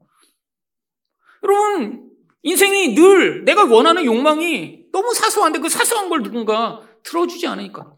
[1.43, 2.11] 여러분,
[2.43, 7.95] 인생이 늘 내가 원하는 욕망이 너무 사소한데 그 사소한 걸 누군가 들어주지 않으니까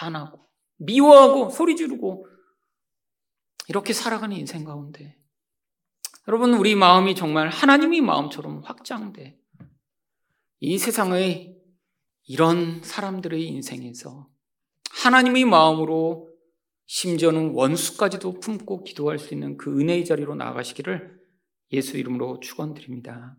[0.00, 0.40] 화나고
[0.78, 2.26] 미워하고 소리 지르고
[3.68, 5.16] 이렇게 살아가는 인생 가운데
[6.26, 9.38] 여러분 우리 마음이 정말 하나님의 마음처럼 확장돼
[10.60, 11.56] 이 세상의
[12.24, 14.28] 이런 사람들의 인생에서
[14.90, 16.30] 하나님의 마음으로
[16.86, 21.20] 심지어는 원수까지도 품고 기도할 수 있는 그 은혜의 자리로 나아가시기를
[21.72, 23.36] 예수 이름으로 축원드립니다.